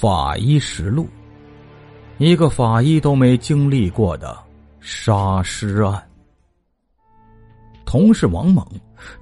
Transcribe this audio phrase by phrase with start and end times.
[0.00, 1.08] 法医实录，
[2.18, 4.38] 一个法医都没经历过的
[4.78, 6.00] 杀尸案。
[7.84, 8.64] 同事王猛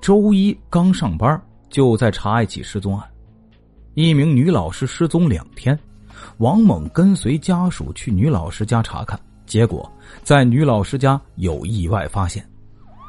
[0.03, 3.09] 周一刚上班，就在查一起失踪案。
[3.95, 5.79] 一名女老师失踪两天，
[6.37, 9.91] 王猛跟随家属去女老师家查看，结果
[10.23, 12.47] 在女老师家有意外发现，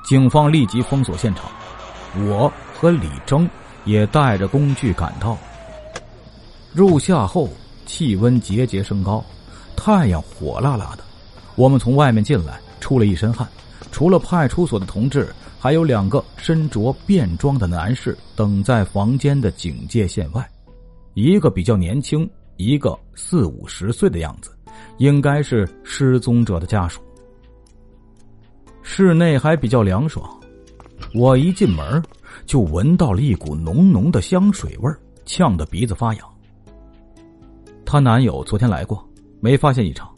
[0.06, 1.52] 警方立即封锁现场。
[2.30, 3.50] 我和李征
[3.84, 5.38] 也带着工具赶到。
[6.78, 7.50] 入夏后，
[7.88, 9.26] 气温节节升高，
[9.76, 11.04] 太阳火辣辣的。
[11.56, 13.48] 我们从外面进来，出了一身汗。
[13.92, 15.28] 除了派出所的同志，
[15.58, 20.48] 还有两个身着便装的男士等在房间的警戒线外。
[21.16, 24.56] 一个比较年轻，一个四五十岁的样子，
[25.00, 27.02] 应该是失踪者的家属。
[28.84, 30.30] 室内还比较凉爽，
[31.16, 32.04] 我一进门
[32.46, 34.94] 就闻到了一股浓浓的香水味
[35.26, 36.28] 呛得鼻子发痒。
[37.88, 39.02] 她男友昨天来过，
[39.40, 40.14] 没发现异常。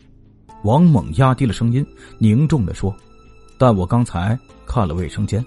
[0.64, 1.86] 王猛压低了声音，
[2.17, 2.92] 凝重的说
[3.59, 5.45] ：“但我刚才看了卫生间。”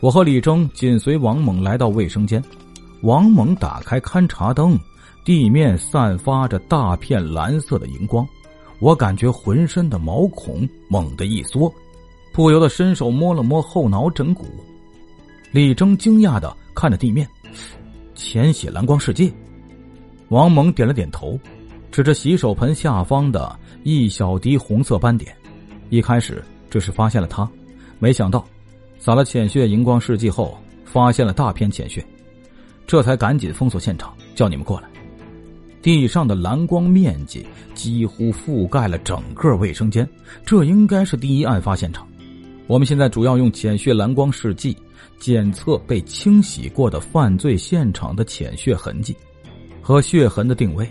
[0.00, 2.42] 我和李征紧随王猛来到卫生间。
[3.02, 4.78] 王猛打开勘察灯，
[5.22, 8.26] 地面散发着大片蓝色的荧光，
[8.78, 11.70] 我感觉浑身的毛孔猛地一缩，
[12.32, 14.46] 不由得伸手摸了摸后脑枕骨。
[15.52, 17.28] 李征惊讶的看着地面，
[18.14, 19.30] 浅血蓝光世界。
[20.28, 21.38] 王蒙点了点头，
[21.90, 25.34] 指着洗手盆下方的一小滴红色斑点。
[25.90, 27.48] 一开始只是发现了它，
[27.98, 28.44] 没想到
[28.98, 32.04] 撒了浅血荧光试剂后，发现了大片浅血，
[32.86, 34.88] 这才赶紧封锁现场，叫你们过来。
[35.82, 40.08] 地上的蓝光面积几乎覆盖了整个卫生间，
[40.44, 42.08] 这应该是第一案发现场。
[42.66, 44.74] 我们现在主要用浅血蓝光试剂
[45.18, 49.14] 检测被清洗过的犯罪现场的浅血痕迹。
[49.84, 50.88] 和血痕的定位，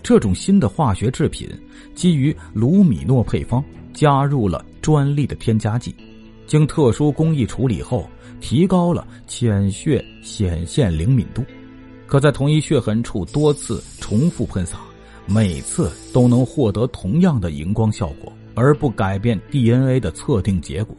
[0.00, 1.50] 这种新的化学制品
[1.92, 5.92] 基于卢米诺配方，加入了专利的添加剂，
[6.46, 8.08] 经特殊工艺处理后，
[8.40, 11.42] 提高了浅血显现灵敏度，
[12.06, 14.78] 可在同一血痕处多次重复喷洒，
[15.26, 20.96] 每次都能获得同样的荧光效果，而不改变 DNA 的测定结果。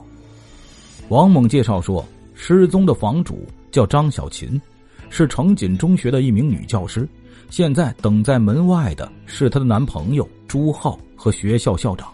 [1.07, 4.61] 王猛介绍说，失踪的房主叫张小琴，
[5.09, 7.07] 是城锦中学的一名女教师。
[7.49, 12.07] 现在等在门外的是她的男朋友朱浩和学校校长。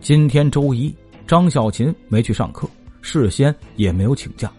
[0.00, 0.94] 今天周一，
[1.26, 2.68] 张小琴没去上课，
[3.00, 4.52] 事先也没有请假。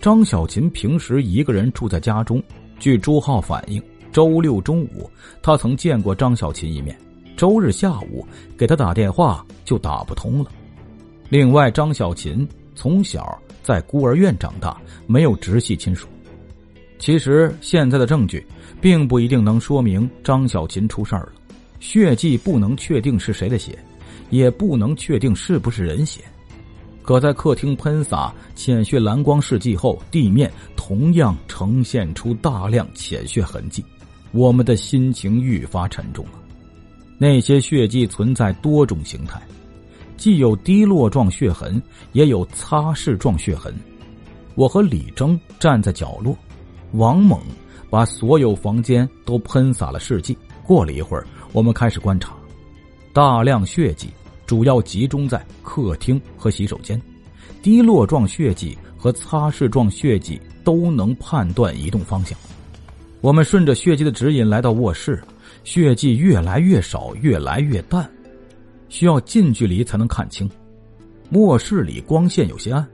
[0.00, 2.42] 张小琴平时一个人住在家中。
[2.78, 5.10] 据朱浩反映，周六中午
[5.42, 6.96] 他曾见过张小琴一面，
[7.36, 10.50] 周日下午给他打电话就打不通了。
[11.28, 16.06] 另外，张小琴从小在孤儿院长大，没有直系亲属。
[17.00, 18.46] 其实现在的证据，
[18.78, 21.32] 并不一定能说明张小琴出事儿了。
[21.80, 23.76] 血迹不能确定是谁的血，
[24.28, 26.20] 也不能确定是不是人血。
[27.00, 33.82] 可在客厅喷洒浅血蓝光试剂后，地面同样呈现出大量浅血痕迹，
[34.30, 36.32] 我们的心情愈发沉重了。
[37.16, 39.40] 那些血迹存在多种形态，
[40.18, 41.82] 既有滴落状血痕，
[42.12, 43.74] 也有擦拭状血痕。
[44.54, 46.36] 我和李征站在角落。
[46.92, 47.40] 王猛
[47.88, 50.36] 把所有房间都喷洒了试剂。
[50.66, 52.34] 过了一会儿，我们开始观察，
[53.12, 54.08] 大量血迹
[54.46, 57.00] 主要集中在客厅和洗手间，
[57.62, 62.38] 滴落状血迹和擦拭状血迹都能判断移动方向。
[63.20, 65.20] 我们顺着血迹的指引来到卧室，
[65.64, 68.08] 血迹越来越少，越来越淡，
[68.88, 70.48] 需要近距离才能看清。
[71.32, 72.86] 卧室里光线有些暗，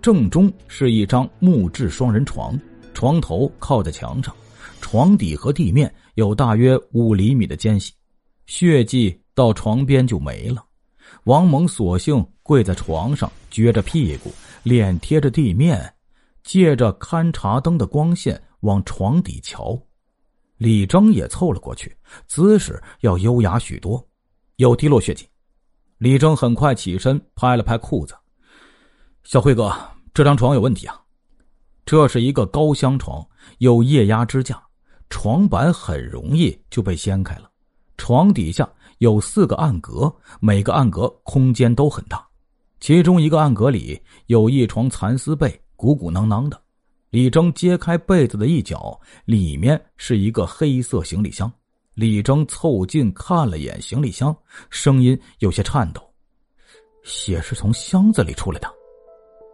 [0.00, 2.58] 正中是一张木质双人床。
[2.98, 4.34] 床头靠在墙上，
[4.80, 7.92] 床底和地面有大约五厘米的间隙，
[8.46, 10.64] 血迹到床边就没了。
[11.22, 14.32] 王猛索性跪在床上，撅着屁股，
[14.64, 15.94] 脸贴着地面，
[16.42, 19.80] 借着勘察灯的光线往床底瞧。
[20.56, 21.96] 李征也凑了过去，
[22.26, 24.04] 姿势要优雅许多。
[24.56, 25.24] 有滴落血迹，
[25.98, 28.16] 李征很快起身拍了拍裤子
[29.22, 29.72] ：“小辉哥，
[30.12, 31.00] 这张床有问题啊。”
[31.88, 33.26] 这是一个高箱床，
[33.60, 34.62] 有液压支架，
[35.08, 37.50] 床板很容易就被掀开了。
[37.96, 42.22] 床底下有四个暗格，每个暗格空间都很大。
[42.78, 46.60] 其中一个暗格里有一床蚕丝被，鼓鼓囊囊的。
[47.08, 51.50] 李征揭开被子的一角，里面是一个黑色行李箱。
[51.94, 54.36] 李征凑近看了眼行李箱，
[54.68, 56.02] 声音有些颤抖
[57.02, 58.70] ：“血是从箱子里出来的。”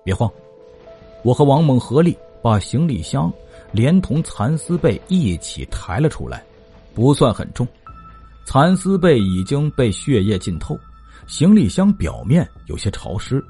[0.04, 0.28] 别慌。
[1.24, 3.32] 我和王猛合力把行李箱
[3.72, 6.44] 连同蚕丝被一起抬了出来，
[6.94, 7.66] 不算很重。
[8.44, 10.78] 蚕丝被已经被血液浸透，
[11.26, 13.42] 行李箱表面有些潮湿，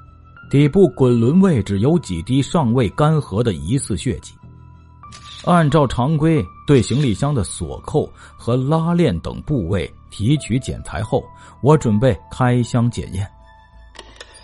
[0.48, 4.32] 底部滚轮位置有几滴尚未干涸的疑似血迹。
[5.44, 11.24] 按照常规，对行李箱的锁扣和拉链等部位提取检材后，
[11.60, 13.28] 我准备开箱检验。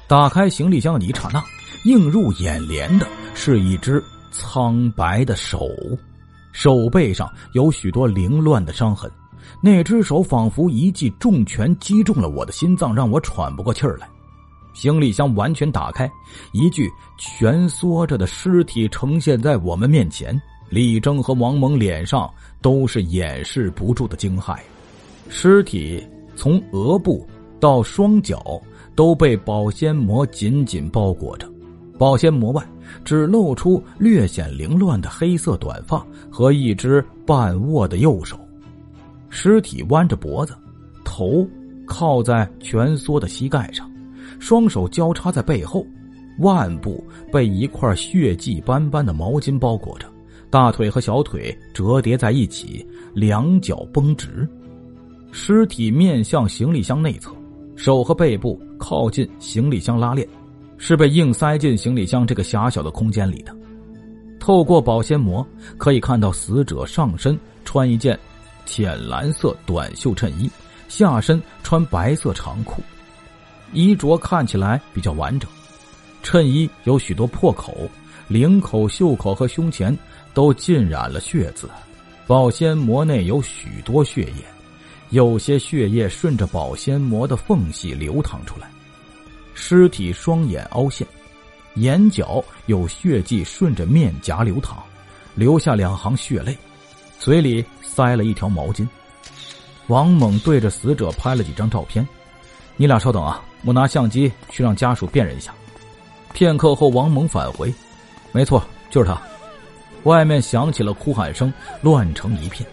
[0.08, 1.40] 打开行李箱的一刹那，
[1.84, 5.66] 映入眼帘的是一只苍白的手，
[6.52, 9.10] 手背上有许多凌乱的伤痕。
[9.62, 14.06] 那只手仿佛一记重拳击中了我的心脏，让我喘不过气儿来。
[14.74, 16.10] 行李箱完全打开，
[16.52, 16.88] 一具
[17.18, 20.38] 蜷缩着的尸体呈现在我们面前。
[20.68, 22.30] 李征和王蒙脸上
[22.60, 24.58] 都是掩饰不住的惊骇，
[25.28, 26.06] 尸体
[26.36, 27.26] 从额部
[27.58, 28.60] 到双脚
[28.94, 31.50] 都被保鲜膜紧紧包裹着，
[32.00, 32.66] 保鲜膜外
[33.04, 38.40] 只露出略显凌乱的黑色短发和一只半握的右手。
[39.28, 40.54] 尸体弯着脖子，
[41.04, 41.46] 头
[41.86, 43.86] 靠在蜷缩的膝盖上，
[44.38, 45.84] 双手交叉在背后，
[46.38, 50.06] 腕部被一块血迹斑斑的毛巾包裹着。
[50.48, 54.48] 大腿和小腿折叠在一起，两脚绷直，
[55.32, 57.30] 尸体面向行李箱内侧，
[57.76, 60.26] 手和背部靠近行李箱拉链，
[60.80, 63.54] 是被硬塞进行李箱这个狭小的空间里的。
[64.40, 65.46] 透过保鲜膜
[65.76, 68.18] 可以看到，死者上身穿一件
[68.66, 70.50] 浅蓝色短袖衬衣，
[70.88, 72.82] 下身穿白色长裤，
[73.72, 75.48] 衣着看起来比较完整。
[76.22, 77.88] 衬衣有许多破口，
[78.26, 79.96] 领口、袖口和胸前。
[80.32, 81.68] 都浸染了血渍，
[82.24, 84.44] 保鲜膜内有许多血液，
[85.08, 88.69] 有些血液顺着保鲜膜的缝隙流淌出来。
[89.60, 91.06] 尸体双眼凹陷，
[91.74, 94.82] 眼角有血迹顺着面颊流淌，
[95.34, 96.56] 留下两行血泪，
[97.18, 98.88] 嘴里塞了一条毛巾。
[99.88, 102.06] 王猛对着死者拍了几张照片，
[102.78, 105.54] 你俩稍等啊，我拿相机去让家属辨认一下。
[106.32, 107.72] 片刻后，王猛返回，
[108.32, 109.20] 没错，就是他。
[110.04, 111.52] 外面响起了哭喊声，
[111.82, 112.66] 乱成一片。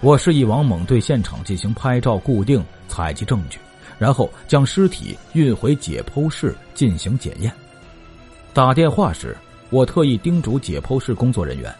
[0.00, 3.58] 我示意王猛对现场进行拍照固定、采集证据，
[3.98, 7.52] 然后将尸体运回解剖室进行检验。
[8.52, 9.36] 打电话时，
[9.70, 11.74] 我特意叮嘱解剖室工作人员：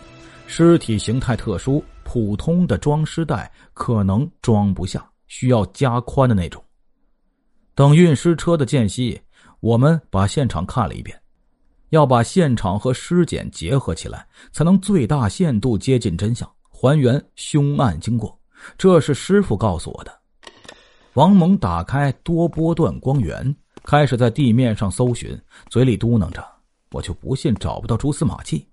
[0.47, 6.63] 尸体形态特殊，普通的装尸袋可能装不下，需要加宽的那种。
[7.75, 9.21] 等运尸车的间隙，
[9.61, 11.19] 我们把现场看了一遍。
[11.91, 18.37] 要把现场和尸检结合起来，才能最大限度接近真相，还原凶案经过。
[18.77, 20.13] 这是师傅告诉我的。
[21.17, 25.35] 王猛打开多波段光源，开始在地面上搜寻，
[25.71, 26.47] 嘴里嘟囔着
[26.93, 28.69] ：“我就不信找不到蛛丝马迹。”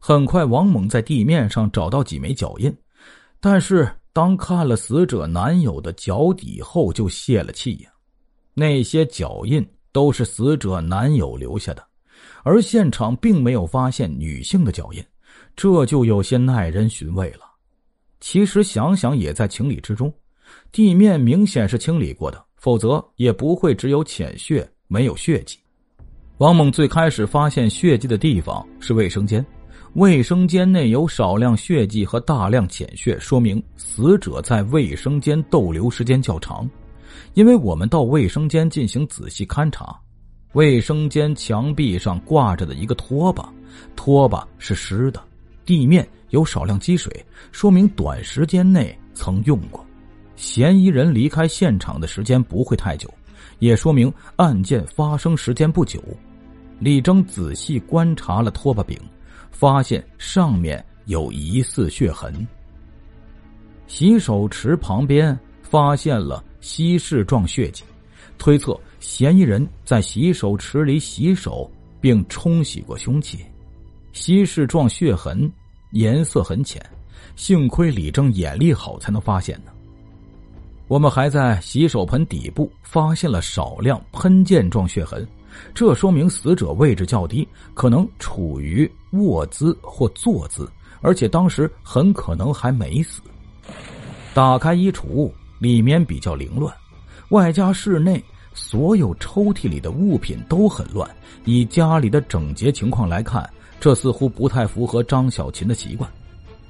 [0.00, 2.74] 很快，王猛在地面上找到几枚脚印，
[3.38, 7.90] 但是当看了死者男友的脚底后，就泄了气呀。
[8.54, 9.62] 那些脚印
[9.92, 11.86] 都是死者男友留下的。
[12.44, 15.04] 而现场并没有发现女性的脚印，
[15.54, 17.40] 这就有些耐人寻味了。
[18.20, 20.10] 其实想想也在情理之中，
[20.72, 25.58] 地面明显是清理过的，否则也不会只有浅血没有血迹。
[26.38, 29.44] 王猛最开始发现血迹的地方是卫生间，
[29.94, 36.68] 卫生间内有少量血迹和大量浅血，说明死者在卫生间逗留时间较长。
[37.34, 39.98] 因为我们到卫生间进行仔细勘察。
[40.54, 43.52] 卫生间墙壁上挂着的一个拖把，
[43.96, 45.20] 拖把是湿的，
[45.64, 47.12] 地面有少量积水，
[47.52, 49.84] 说明短时间内曾用过。
[50.38, 53.12] 嫌疑人离开现场的时间不会太久，
[53.58, 56.00] 也说明案件发生时间不久。
[56.78, 58.96] 李征仔细观察了拖把柄，
[59.50, 62.46] 发现上面有疑似血痕。
[63.88, 67.82] 洗手池旁边发现了稀释状血迹，
[68.38, 68.78] 推测。
[69.00, 71.68] 嫌疑人在洗手池里洗手，
[72.00, 73.44] 并冲洗过凶器，
[74.12, 75.50] 稀释状血痕
[75.92, 76.80] 颜色很浅，
[77.34, 79.72] 幸亏李征眼力好，才能发现呢。
[80.88, 85.26] 我们还在洗手盆底部发现了少量喷溅状血痕，
[85.74, 90.66] 这说明死者位置较低，可能处于卧姿或坐姿，
[91.00, 93.20] 而且当时很可能还没死。
[94.32, 96.74] 打开衣橱，里面比较凌乱，
[97.28, 98.22] 外加室内。
[98.54, 101.08] 所有抽屉里的物品都很乱，
[101.44, 106.10] 以家里的整洁情况来看，这似乎不太符合张小琴的习惯。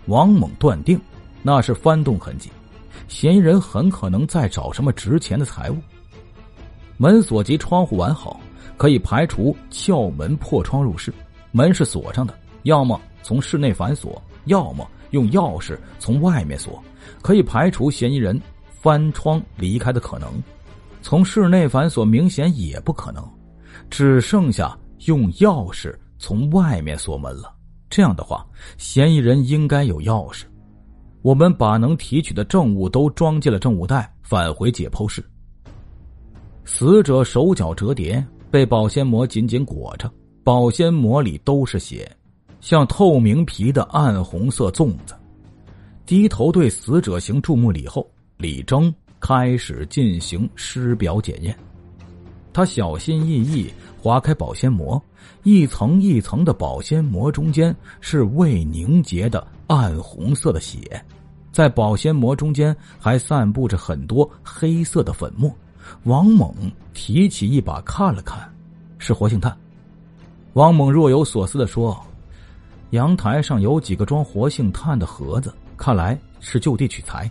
[0.05, 1.01] 王猛断定，
[1.43, 2.51] 那是翻动痕迹，
[3.09, 5.79] 嫌疑人很可能在找什么值钱的财物。
[6.97, 8.39] 门锁及窗户完好，
[8.77, 11.13] 可以排除撬门破窗入室。
[11.51, 16.83] 门是锁上的，要么从室内反锁，要么用钥匙从外面锁，
[17.23, 18.39] 可以排除嫌疑人
[18.69, 20.29] 翻窗离开的可能；
[21.01, 23.27] 从室内反锁明显也不可能，
[23.89, 27.55] 只剩下用钥匙从外面锁门了。
[27.89, 28.47] 这样的话，
[28.77, 30.43] 嫌疑人应该有钥匙。
[31.29, 35.23] 我们把能提取的证物都装进了证物袋，返回解剖室。
[36.65, 40.11] 死者手脚折叠，被保鲜膜紧紧裹着，
[40.43, 42.11] 保鲜膜里都是血，
[42.63, 45.15] 像透明皮的暗红色粽子。
[46.07, 51.55] 低头对死者行注目礼后，李征开始进行尸表检验。
[52.55, 53.71] 他小心翼翼
[54.01, 55.01] 划开保鲜膜，
[55.43, 60.81] 一层一层的保鲜膜中间是未凝结的暗红色的血，
[61.59, 65.53] 在保鲜膜中间还散布着很多黑色的粉末。
[66.05, 66.55] 王猛
[66.95, 68.49] 提起一把看了看，
[68.97, 69.59] 是活性炭。
[70.53, 72.01] 王猛若有所思的说
[72.91, 77.29] ：“阳台上有几个装活性炭的盒子，看来是就地取材。”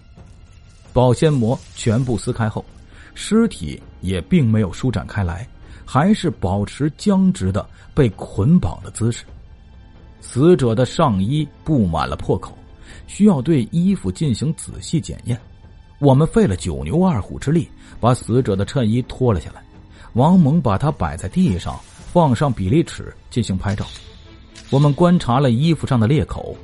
[0.91, 2.65] 保鲜膜全部撕开后。
[3.13, 5.47] 尸体也并没有舒展开来，
[5.85, 7.65] 还是保持僵直的
[7.95, 9.23] 被捆绑的姿势。
[10.19, 12.56] 死者的上衣布满了破口，
[13.07, 15.39] 需要对衣服进行仔细检验。
[15.99, 17.67] 我们费了九牛二虎之力，
[17.99, 19.63] 把死者的衬衣脱了下来。
[20.13, 21.79] 王猛把它摆在地上，
[22.13, 23.85] 放上比例尺进行拍照。
[24.69, 26.55] 我们观察了衣服上的裂口，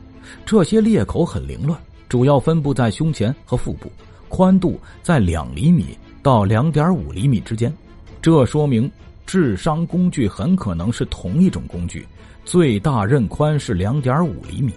[0.45, 3.91] 这些裂口很凌乱，主要分布在胸前和腹部，
[4.29, 5.97] 宽度在两厘米。
[6.21, 7.75] 到两点五厘米之间，
[8.21, 8.89] 这说明
[9.25, 12.07] 致伤工具很可能是同一种工具，
[12.45, 14.73] 最大刃宽是两点五厘米。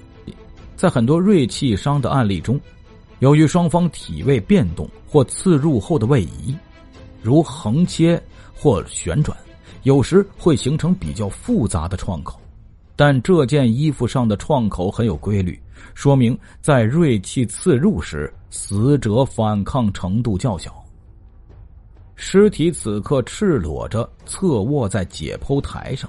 [0.76, 2.61] 在很多锐器伤的案例中，
[3.21, 6.54] 由于双方体位变动或刺入后的位移，
[7.23, 8.23] 如横切
[8.54, 9.37] 或旋转，
[9.85, 12.38] 有时会形成比较复杂的创口。
[12.95, 15.59] 但这件衣服上的创口很有规律，
[15.95, 20.83] 说明在锐器刺入时，死者反抗程度较小。
[22.14, 26.09] 尸体此刻赤裸着，侧卧在解剖台上，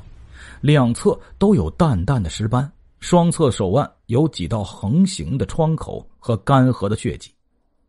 [0.62, 2.70] 两侧都有淡淡的尸斑，
[3.00, 7.32] 双侧手腕有几道横行的创口和干涸的血迹。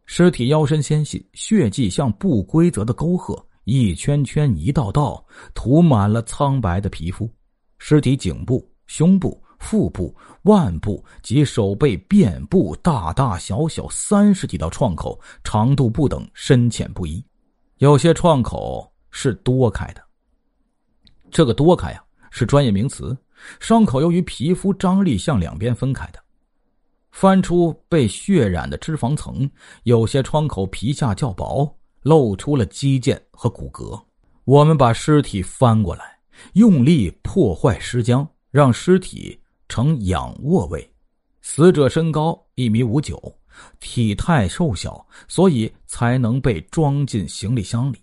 [0.04, 5.24] 尸体腰身纤细，血迹像不规则的沟壑，一圈圈、一道道，
[5.54, 7.30] 涂满了苍白的皮肤。
[7.78, 17.22] 尸体颈部、胸部、腹部、腕部及手背遍布大大小小三十几道创口，长度不等，深浅不一。
[17.78, 20.02] 有些创口是多开的，
[21.30, 23.16] 这个多开呀是专业名词。
[23.60, 26.18] 伤口由于皮肤张力向两边分开的，
[27.10, 29.50] 翻出被血染的脂肪层，
[29.84, 34.02] 有些创口皮下较薄，露出了肌腱和骨骼。
[34.44, 36.18] 我们把尸体翻过来，
[36.54, 40.90] 用力破坏尸僵，让尸体呈仰卧位。
[41.42, 43.34] 死者身高一米五九。
[43.80, 47.98] 体态瘦小，所以才能被装进行李箱里。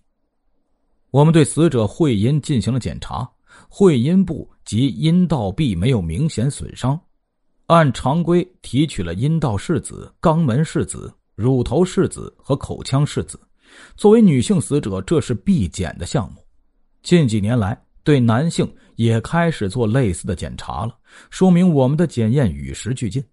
[1.12, 3.26] 我们对死者会阴进行了检查，
[3.70, 7.00] 会阴部及阴道壁没有明显损伤。
[7.68, 13.40] 按常规提取了阴道拭子、肛门拭子、乳头拭子和口腔拭子。
[13.98, 16.44] 作为女性死者，这是必检的项目。
[17.02, 20.96] 近几年来，对男性也开始做类似的检查了，
[21.30, 23.24] 说明我们的检验与时俱进。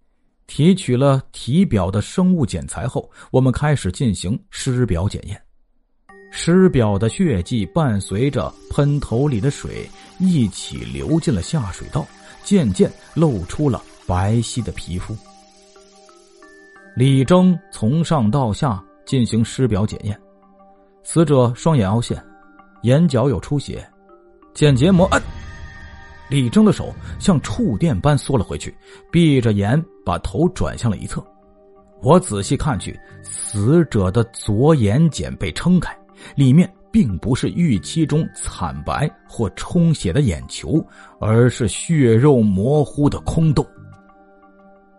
[0.46, 5.40] 提取了体表的生物检材后，我们开始进行尸表检验。
[6.34, 9.86] 尸表的血迹伴随着喷头里的水
[10.18, 12.06] 一起流进了下水道，
[12.42, 15.14] 渐渐露出了白皙的皮肤。
[16.96, 20.18] 李征从上到下进行尸表检验，
[21.04, 22.20] 死者双眼凹陷，
[22.82, 23.86] 眼角有出血，
[24.54, 25.22] 睑结膜按。
[26.30, 28.74] 李征的手像触电般缩了回去，
[29.10, 31.22] 闭着眼把头转向了一侧。
[32.00, 35.94] 我仔细看去，死者的左眼睑被撑开，
[36.34, 40.84] 里面并不是预期中惨白或充血的眼球，
[41.20, 43.66] 而是血肉模糊的空洞。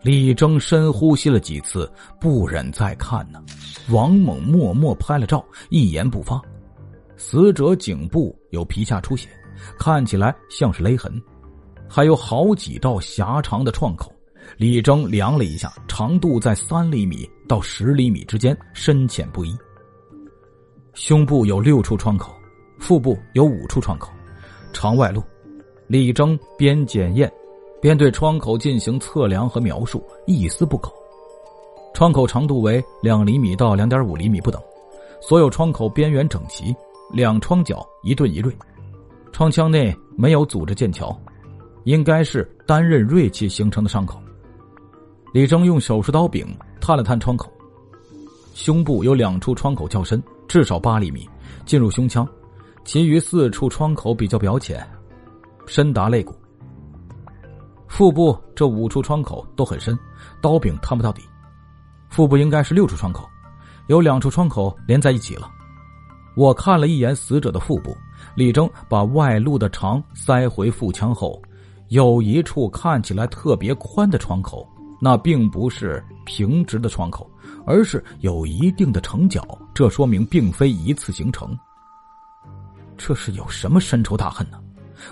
[0.01, 1.89] 李征深呼吸了几次，
[2.20, 3.42] 不忍再看呢。
[3.89, 6.42] 王猛默默拍了照，一言不发。
[7.15, 9.30] 死者颈部有皮下出血。
[9.80, 11.22] 看起来像是勒痕，
[11.88, 14.12] 还有好几道狭长的创口。
[14.58, 19.56] 李征量了一下，长度在三厘米到十厘米之间，深浅不一。
[20.93, 22.31] 胸部有六处创口，
[22.77, 24.12] 腹部有五处创口，
[24.71, 25.23] 肠外露。
[25.88, 27.31] 李征边检验，
[27.81, 30.93] 边对窗口进行测量和描述，一丝不苟。
[31.95, 34.62] 窗口长度为两厘米到两点五厘米不等，
[35.19, 36.75] 所有窗口边缘整齐，
[37.12, 38.55] 两窗角一钝一锐。
[39.31, 41.15] 窗腔内没有组织剑桥，
[41.85, 44.19] 应该是单刃锐器形成的伤口。
[45.33, 47.51] 李征用手术刀柄探了探窗口，
[48.53, 51.27] 胸部有两处窗口较深，至少八厘米，
[51.65, 52.25] 进入胸腔；
[52.83, 54.85] 其余四处窗口比较表浅，
[55.65, 56.35] 深达肋骨。
[57.88, 59.97] 腹部这五处窗口都很深，
[60.41, 61.21] 刀柄探不到底。
[62.09, 63.27] 腹部应该是六处窗口，
[63.88, 65.50] 有两处窗口连在一起了。
[66.35, 67.95] 我看了一眼死者的腹部，
[68.35, 71.41] 李征把外露的肠塞回腹腔后，
[71.89, 74.67] 有一处看起来特别宽的窗口。
[75.01, 77.29] 那并不是平直的窗口，
[77.65, 81.58] 而是有一定的成角，这说明并非一次形成。
[82.98, 84.60] 这是有什么深仇大恨呢？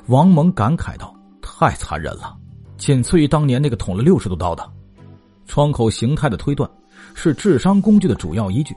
[0.08, 2.38] 王蒙感慨道：“太残忍了，
[2.78, 4.70] 仅次于当年那个捅了六十多刀的。”
[5.46, 6.70] 窗口形态的推断
[7.14, 8.74] 是治伤工具的主要依据，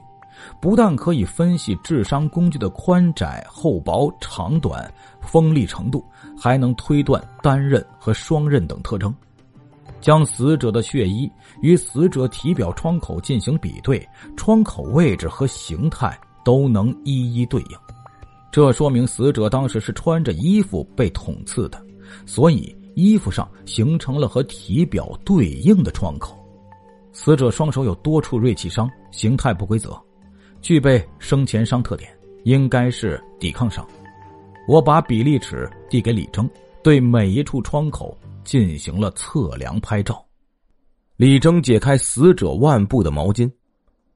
[0.61, 4.91] 不但可以分析治伤工具的宽窄、厚薄、长短、
[5.21, 6.03] 锋利程度，
[6.37, 9.13] 还能推断单刃和双刃等特征。
[10.05, 11.27] 将死者的血衣
[11.63, 14.07] 与死者体表窗口进行比对，
[14.37, 17.77] 窗口位置和形态都能一一对应，
[18.51, 21.83] 这说明死者当时是穿着衣服被捅刺的，
[22.23, 26.37] 所以衣服上形成了和体表对应的窗口。
[27.11, 29.99] 死者双手有多处锐器伤，形态不规则，
[30.61, 33.83] 具备生前伤特点，应该是抵抗伤。
[34.67, 36.47] 我把比例尺递给李征，
[36.83, 38.15] 对每一处窗口。
[38.45, 40.25] 进行了测量拍照，
[41.17, 43.51] 李征解开死者腕部的毛巾，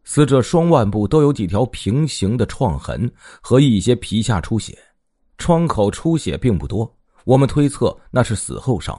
[0.04, 4.78] 死者双腕部都有几条平行的创痕和一些皮下出血，
[5.38, 6.90] 创口出血并不多，
[7.26, 8.98] 我们推测那是死后伤。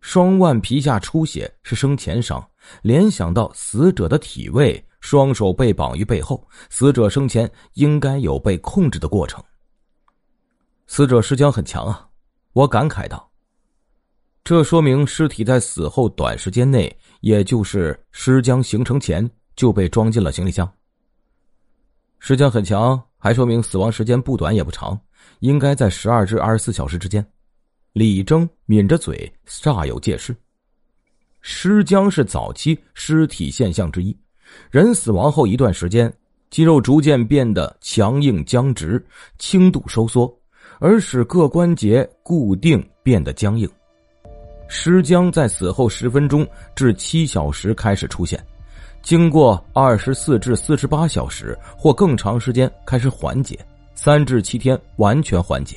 [0.00, 2.46] 双腕皮下出血是生前伤，
[2.82, 9.42] 联想到死者的体位，双手被绑于背后，死者生前应该有被控制的过程。
[10.86, 12.06] 死者尸僵很强啊，
[12.52, 13.30] 我感慨道。
[14.44, 20.70] 这说明尸体在死后短时间内，也就是尸僵形成前就被装进了行李箱。
[22.18, 25.00] 尸僵很强，还说明死亡时间不短也不长，
[25.38, 27.26] 应该在十二至二十四小时之间。
[27.94, 30.36] 李征抿着嘴，煞有介事。
[31.40, 34.14] 尸僵是早期尸体现象之一，
[34.70, 36.12] 人死亡后一段时间，
[36.50, 39.02] 肌肉逐渐变得强硬僵直，
[39.38, 40.30] 轻度收缩，
[40.80, 43.66] 而使各关节固定变得僵硬。
[44.76, 48.44] 尸僵在死后十分钟至七小时开始出现，
[49.02, 53.56] 经过二十四至四十八小时或更长时间开始缓解，
[53.94, 55.76] 三至七天完全缓解。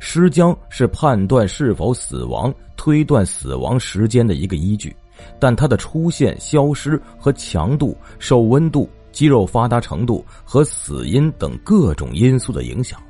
[0.00, 4.94] 尸僵是判断是否死亡、推断死亡时间的一个依据，
[5.38, 13.00] 但它的出现、消失和强度受温度、肌肉发达程度和死因等各种因素的影响。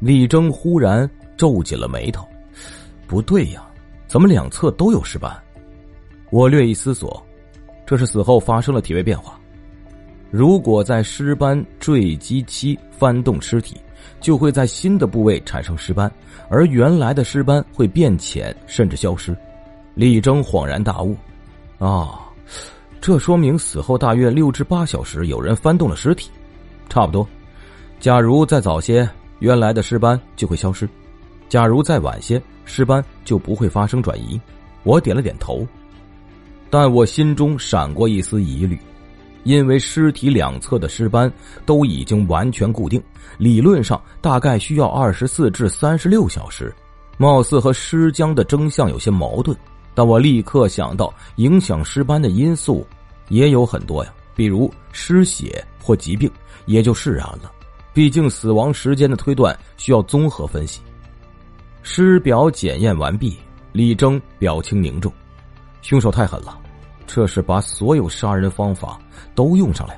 [0.00, 2.26] 李征忽然皱紧了眉头，
[3.06, 3.62] 不对呀。
[4.14, 5.36] 怎么两侧都有尸斑？
[6.30, 7.20] 我略一思索，
[7.84, 9.36] 这是死后发生了体位变化。
[10.30, 13.76] 如果在尸斑坠积期翻动尸体，
[14.20, 16.08] 就会在新的部位产生尸斑，
[16.48, 19.36] 而原来的尸斑会变浅甚至消失。
[19.96, 21.16] 李征恍然大悟：
[21.80, 22.20] 啊，
[23.00, 26.30] 这说明死后大约六至八小时有人翻动了尸体，
[26.88, 27.26] 差不多。
[27.98, 30.86] 假如再早些，原来的尸斑就会消失；
[31.48, 34.40] 假如再晚些，尸斑就不会发生转移，
[34.82, 35.66] 我点了点头，
[36.70, 38.78] 但我心中闪过一丝疑虑，
[39.42, 41.32] 因为尸体两侧的尸斑
[41.66, 43.02] 都已经完全固定，
[43.38, 46.74] 理论上大概需要二十四至三十六小时，
[47.18, 49.56] 貌似和尸僵的征象有些矛盾。
[49.94, 52.84] 但我立刻想到，影响尸斑的因素
[53.28, 56.28] 也有很多呀，比如失血或疾病，
[56.66, 57.52] 也就释然了。
[57.92, 60.80] 毕竟死亡时间的推断需要综合分析。
[61.86, 63.36] 尸表检验完毕，
[63.70, 65.12] 李征表情凝重，
[65.82, 66.58] 凶手太狠了，
[67.06, 68.98] 这是把所有杀人方法
[69.34, 69.94] 都用上了。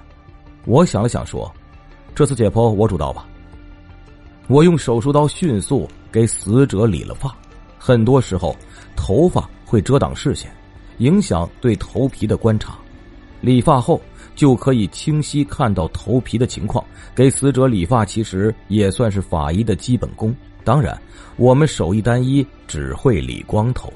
[0.65, 1.51] 我想了想说
[2.13, 3.25] ：“这次解剖我主刀吧。”
[4.49, 7.33] 我用手术刀迅速给死者理了发。
[7.79, 8.55] 很多时候，
[8.97, 10.51] 头发会遮挡视线，
[10.99, 12.77] 影响对头皮的观察。
[13.41, 14.03] 理发后
[14.35, 16.85] 就可以清晰看到头皮的情况。
[17.15, 20.35] 给死者理发其实也算是法医的基本功。
[20.67, 21.01] 当然，
[21.37, 23.89] 我们手艺单一，只会理光头。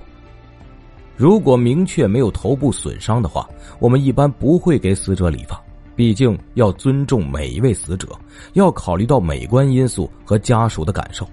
[1.16, 5.60] 如果明确没有头部损伤的话，我们一般不会给死者理发。
[5.96, 8.08] 毕竟要尊重每一位死者，
[8.52, 11.28] 要考虑到美观因素和家属的感受。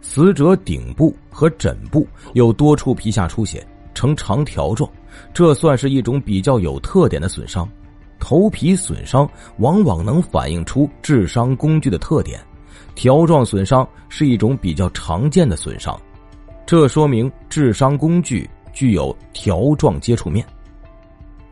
[0.00, 4.90] 死者顶部和枕部有多处皮下出血，呈长条状，
[5.34, 7.68] 这算是一种比较有特点的损伤。
[8.18, 12.40] 头皮损伤往往能反映出致伤工具的特点。
[12.94, 15.98] 条状损伤是一种比较常见的损伤，
[16.66, 20.44] 这说明致伤工具具有条状接触面。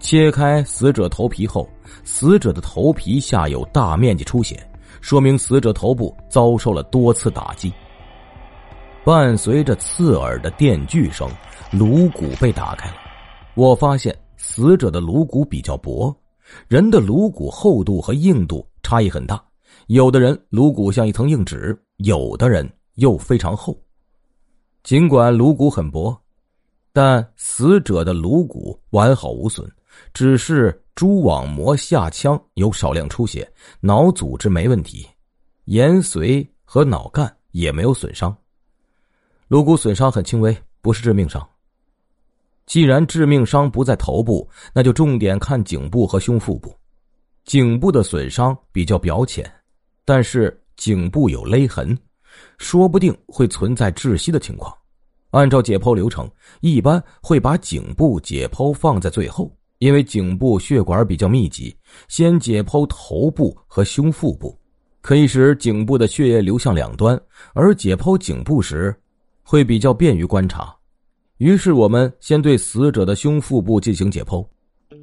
[0.01, 1.69] 切开死者头皮后，
[2.05, 4.57] 死者的头皮下有大面积出血，
[5.01, 7.73] 说明死者头部遭受了多次打击。
[9.05, 11.29] 伴随着刺耳的电锯声，
[11.73, 12.97] 颅骨被打开了。
[13.55, 16.15] 我发现死者的颅骨比较薄，
[16.69, 19.43] 人的颅骨厚度和硬度差异很大，
[19.89, 23.75] 有的人颅骨像一层硬纸，有的人又非常厚。
[24.83, 26.15] 尽管颅骨很薄，
[26.93, 29.67] 但死者的颅骨完好无损。
[30.13, 35.09] 只是蛛网膜下腔有少量出血，脑组织没问题，
[35.65, 38.37] 延髓和脑干也没有损伤，
[39.49, 41.49] 颅骨损伤很轻微，不是致命伤。
[42.67, 46.77] 既然致命伤不在头部，那就重点看颈部和胸腹部。
[47.47, 49.51] 颈部的损伤比较表浅，
[50.09, 51.95] 但是颈部有勒痕，
[52.57, 54.75] 说不定会存在窒息的情况。
[55.33, 56.27] 按照解剖流程，
[56.63, 59.55] 一般会把颈部解剖放在最后。
[59.81, 61.77] 因为颈部血管比较密集，
[62.09, 64.59] 先解剖头部和胸腹部，
[65.03, 67.21] 可以使颈部的血液流向两端，
[67.53, 68.97] 而解剖颈部时，
[69.43, 70.75] 会比较便于观察。
[71.37, 74.43] 于是我们先对死者的胸腹部进行解剖。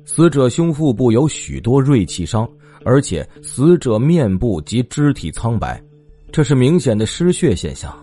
[0.03, 2.49] 死者胸腹部有许多锐器伤，
[2.85, 5.83] 而且死者面部及肢体苍白，
[6.31, 7.93] 这是明显的失血现象。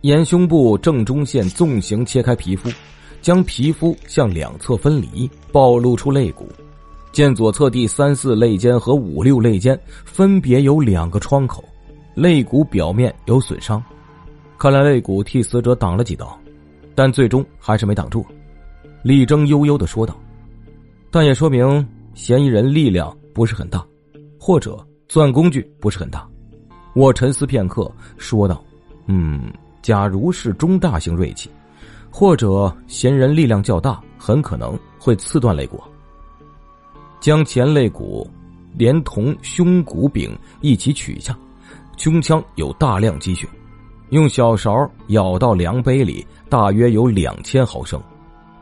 [0.00, 2.70] 沿胸部正中线纵行切开皮肤。
[3.20, 6.48] 将皮肤向两侧分离，暴露出肋骨。
[7.12, 11.62] 见左侧第三四肋间和五六肋间分别有两个创口，
[12.16, 13.80] 肋骨表面有损伤。
[14.58, 16.36] 看来肋骨替死者挡了几刀，
[16.96, 18.26] 但最终还是没挡住。
[19.04, 20.20] 李征悠悠的说道
[21.08, 23.84] ：“但也说明嫌疑人力量不是很大，
[24.38, 26.28] 或者作案工具不是很大。”
[26.94, 28.62] 我沉思片刻，说道
[29.06, 31.50] ：“嗯，假如是中大型锐器。”
[32.14, 35.82] 或者嫌人力量较大，很可能会刺断肋骨。
[37.20, 38.30] 将前肋骨
[38.74, 41.34] 连同胸骨柄一起取下，
[41.96, 43.48] 胸腔有大量积血，
[44.10, 47.98] 用小勺舀到量杯里，大约有两千毫升。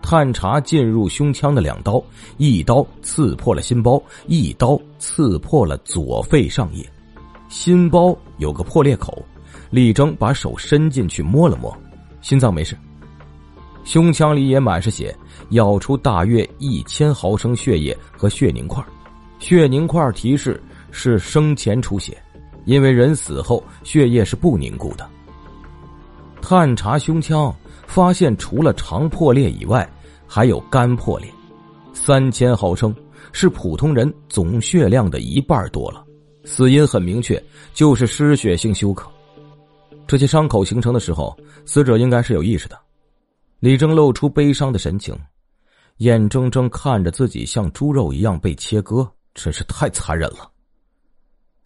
[0.02, 2.02] 探查进入胸腔的两刀，
[2.36, 6.84] 一刀刺破了心包，一刀刺破了左肺上叶。
[7.48, 9.22] 心包有个破裂口，
[9.70, 11.76] 李征把手伸进去摸了摸，
[12.20, 12.76] 心脏没事。
[13.82, 15.14] 胸腔里也满是血，
[15.50, 18.84] 舀出大约一千毫升血液和血凝块，
[19.38, 22.16] 血凝块提示是生前出血，
[22.66, 25.08] 因为人死后血液是不凝固的。
[26.42, 27.54] 探查胸腔，
[27.90, 29.86] 发现除了肠破裂以外，
[30.24, 31.28] 还有肝破裂，
[31.92, 32.94] 三千毫升
[33.32, 36.06] 是普通人总血量的一半多了。
[36.44, 37.42] 死因很明确，
[37.74, 39.10] 就是失血性休克。
[40.06, 42.78] 这些伤口形成的时候，死者应该是有意识的。
[43.58, 45.12] 李征露出悲伤的神情，
[45.96, 50.48] 眼睁睁看着自己像猪肉一样被切割，真是太残忍了。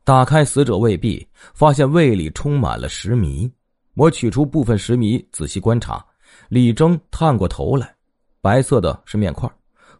[0.04, 3.50] 打开死者胃壁，发现胃里充满了食糜。
[3.94, 6.02] 我取出部分食糜，仔细观察。
[6.48, 7.94] 李征探过头来，
[8.40, 9.50] 白色的是面块，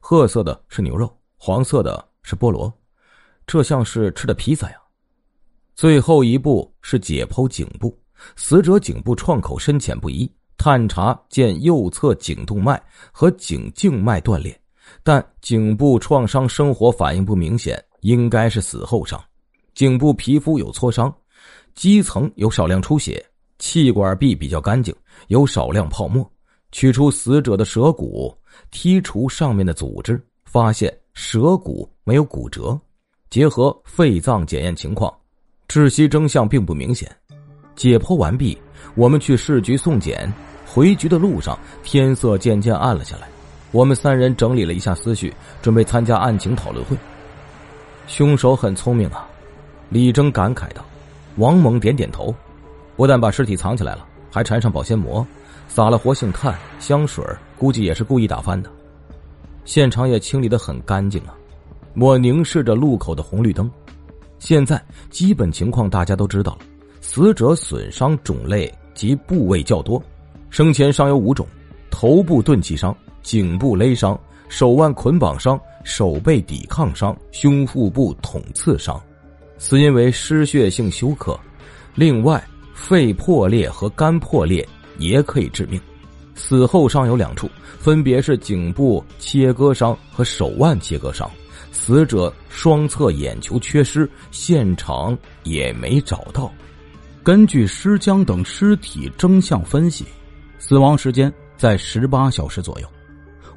[0.00, 2.72] 褐色的是牛肉，黄色的是菠萝，
[3.46, 4.76] 这像是吃的披萨呀。
[5.74, 7.96] 最后一步是解剖颈部，
[8.36, 10.30] 死者颈部创口深浅不一。
[10.56, 12.80] 探查见右侧颈动脉
[13.12, 14.58] 和颈静脉断裂，
[15.02, 19.22] 但颈部创伤生活反应不明显，应该是死后伤。
[19.74, 21.14] 颈部皮肤有挫伤，
[21.74, 23.22] 基层有少量出血，
[23.58, 24.94] 气管壁比较干净，
[25.26, 26.24] 有少量泡沫。
[26.74, 28.36] 取出死者的舌骨，
[28.72, 32.76] 剔除上面的组织，发现舌骨没有骨折。
[33.30, 35.12] 结合肺脏检验情况，
[35.68, 37.08] 窒息征象并不明显。
[37.76, 38.58] 解剖完毕。
[38.96, 40.30] 我们去市局送检，
[40.66, 43.28] 回局的路上天色渐渐暗了下来。
[43.70, 45.32] 我们三人整理了一下思绪，
[45.62, 46.96] 准备参加案情讨论会。
[48.08, 49.28] 凶手很聪明啊，
[49.90, 50.84] 李征感慨道。
[51.36, 52.34] 王猛点点头，
[52.96, 55.24] 不但把尸体藏起来了，还缠上保鲜膜，
[55.68, 57.24] 撒了活性炭、香水，
[57.58, 58.70] 估计也是故意打翻的。
[59.64, 61.34] 现场也清理的很干净啊。
[61.96, 63.70] 我凝视着路口的红绿灯，
[64.38, 66.58] 现在基本情况大家都知道了。
[67.00, 68.72] 死者损伤种类。
[68.94, 70.00] 及部位较多，
[70.50, 71.44] 生前伤有五种：
[71.90, 74.16] 头部钝器伤、颈部勒伤、
[74.48, 79.02] 手腕捆绑伤、手背抵抗伤、胸腹部捅刺伤。
[79.58, 81.36] 死因为失血性休克。
[81.96, 82.40] 另外，
[82.72, 84.64] 肺破裂和肝破裂
[84.98, 85.80] 也可以致命。
[86.34, 91.30] 死后伤有两处，分别是颈部切割伤和手腕切割伤。
[91.70, 96.52] 死者双侧眼球缺失，现场也没找到。
[97.22, 100.04] 根据尸僵等尸体征象分析，
[100.58, 101.38] 死亡时间在。
[101.56, 102.86] 在十八小时左右。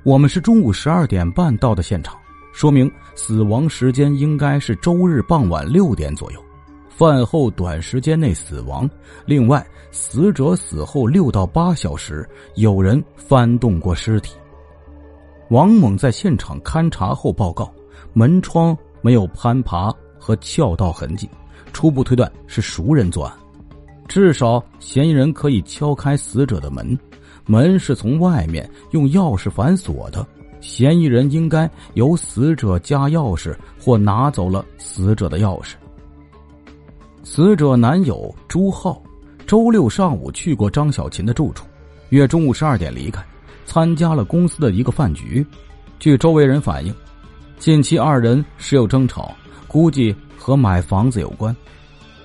[0.04, 2.16] 我们是中午十二点半到的现场，
[2.54, 6.42] 说明死亡时间应该是周日傍晚六点左右，
[6.88, 8.90] 饭后短时间内死亡。
[9.26, 9.66] 另外，
[9.98, 14.36] 死者死后六到八小时有人翻动过尸体。
[15.50, 17.74] 王猛在现场勘查后报告，
[18.14, 21.28] 门窗没有攀爬和撬盗痕迹，
[21.74, 23.34] 初步推断是熟人作案。
[24.08, 26.98] 至少嫌疑人可以敲开死者的门，
[27.48, 30.26] 门是从外面用钥匙反锁的。
[30.60, 35.74] 嫌疑人应该由死者家钥匙或拿走了死者的钥匙。
[37.24, 39.02] 死者男友朱浩，
[39.48, 41.66] 周六上午去过张小琴的住处，
[42.10, 43.26] 约中午十二点离开。
[43.66, 45.46] 参加了公司的一个饭局，
[46.00, 46.94] 据周围人反映，
[47.58, 49.34] 近期二人时有争吵，
[49.66, 51.56] 估计和买房子有关。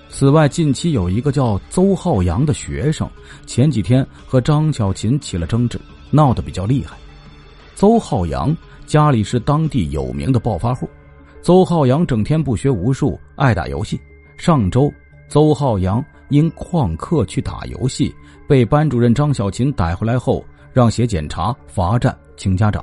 [0.08, 3.08] 此外，近期有一个叫邹浩洋的学生，
[3.46, 5.80] 前几天和张小琴起了争执，
[6.10, 6.96] 闹得比较厉害。
[7.76, 8.54] 邹浩洋
[8.84, 10.88] 家里是当地有名的暴发户，
[11.40, 14.00] 邹浩洋整天不学无术，爱打游戏。
[14.36, 14.92] 上周，
[15.28, 18.12] 邹浩洋因旷课去打游戏，
[18.48, 20.44] 被班主任张小琴逮回来后。
[20.74, 22.82] 让写检查、罚站、请家长。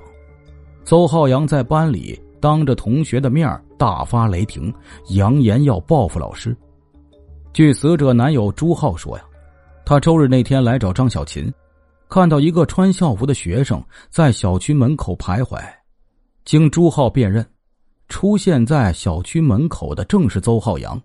[0.84, 4.72] 邹浩洋在班里当着同学的面大发雷霆，
[5.16, 6.56] 扬言要报复老师。
[7.52, 9.24] 据死者男友朱浩说呀，
[9.84, 11.52] 他周日那天来找张小琴，
[12.08, 15.60] 看到一个穿校服的学生在小区门口徘徊。
[16.46, 17.44] 经朱浩辨认，
[18.08, 21.02] 出现在小区门口的正是邹浩洋，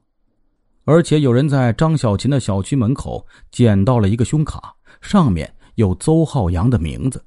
[0.85, 5.53] 而且有人在张小琴的小区门口捡到了一个胸卡，上面。
[5.77, 7.21] 有邹浩洋的名字，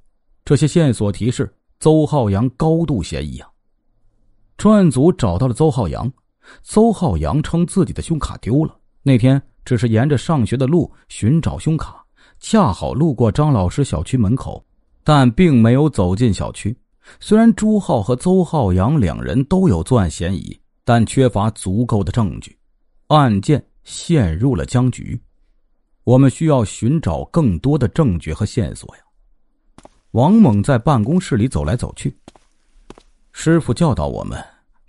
[0.46, 3.50] 这些线索提示邹浩洋高度嫌疑啊。
[4.56, 6.10] 专案组找到了邹浩洋，
[6.64, 12.02] 邹浩洋称自己的胸卡丢了，那天只是沿着上学的路寻找胸卡，
[12.40, 14.66] 恰好路过张老师小区门口，
[15.04, 16.74] 但并没有走进小区。
[17.20, 22.57] 虽然朱浩和邹浩洋两人都有作案嫌疑，但缺乏足够的证据，
[23.08, 25.20] 案件陷入了僵局。
[26.04, 29.02] 我们需要寻找更多的证据和线索呀！
[30.12, 32.16] 王猛在办公室里走来走去。
[33.32, 34.44] 师傅教导我们，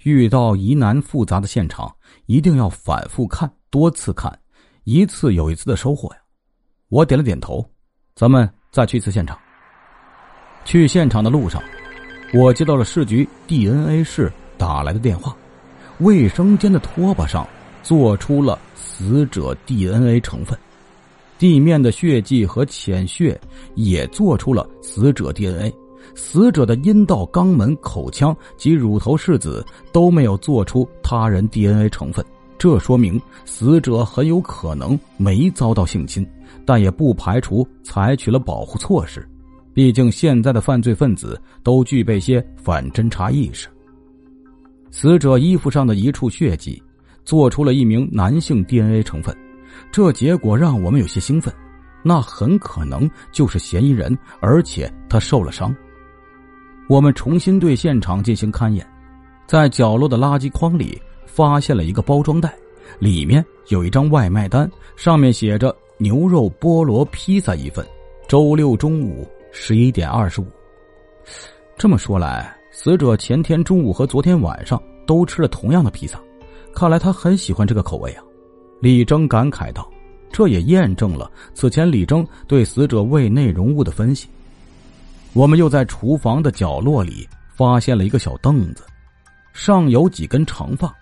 [0.05, 1.95] 遇到疑难复杂的现场，
[2.27, 4.37] 一定要反复看，多次看，
[4.85, 6.21] 一次有一次的收获呀！
[6.89, 7.69] 我点了点头。
[8.15, 9.39] 咱们再去一次现场。
[10.65, 11.63] 去现场的路上，
[12.33, 15.37] 我接到了市局 DNA 室打来的电话，
[15.99, 17.47] 卫生间的拖把上
[17.83, 20.59] 做出了死者 DNA 成分。
[21.39, 23.41] 地面的血迹和浅血
[23.77, 25.73] 也做出了死者 DNA，
[26.15, 32.25] 死者的阴道、肛门、口腔及乳头拭子都没有做出他人 DNA 成分，
[32.59, 36.27] 这说明死者很有可能没遭到性侵，
[36.65, 39.25] 但也不排除采取了保护措施。
[39.73, 43.69] 毕竟现在的犯罪分子都具备些反侦查意识。
[44.91, 46.83] 死者衣服上的一处血迹，
[47.29, 49.37] 做出了一名男性 DNA 成分。
[49.93, 51.53] 这结果让我们有些兴奋，
[52.03, 55.77] 那很可能就是嫌疑人，而且他受了伤。
[56.89, 58.91] 我们重新对现场进行勘验，
[59.47, 62.57] 在角落的垃圾筐里发现了一个包装袋，
[62.99, 67.87] 里面有一张外卖单，上面写着“牛肉菠萝披萨一份，
[68.27, 70.47] 周六中午十一点二十五”。
[71.77, 76.19] 这么说来，死者前天中午和昨天晚上都吃了同样的披萨，
[76.75, 78.23] 看来他很喜欢这个口味啊。
[78.81, 79.91] 李征感慨道
[80.31, 84.29] ：“这也验证了此前李征对死者胃内容物的分析。”
[85.35, 88.85] 我们又在厨房的角落里发现了一个小凳子，
[89.53, 90.95] 上有几根长发。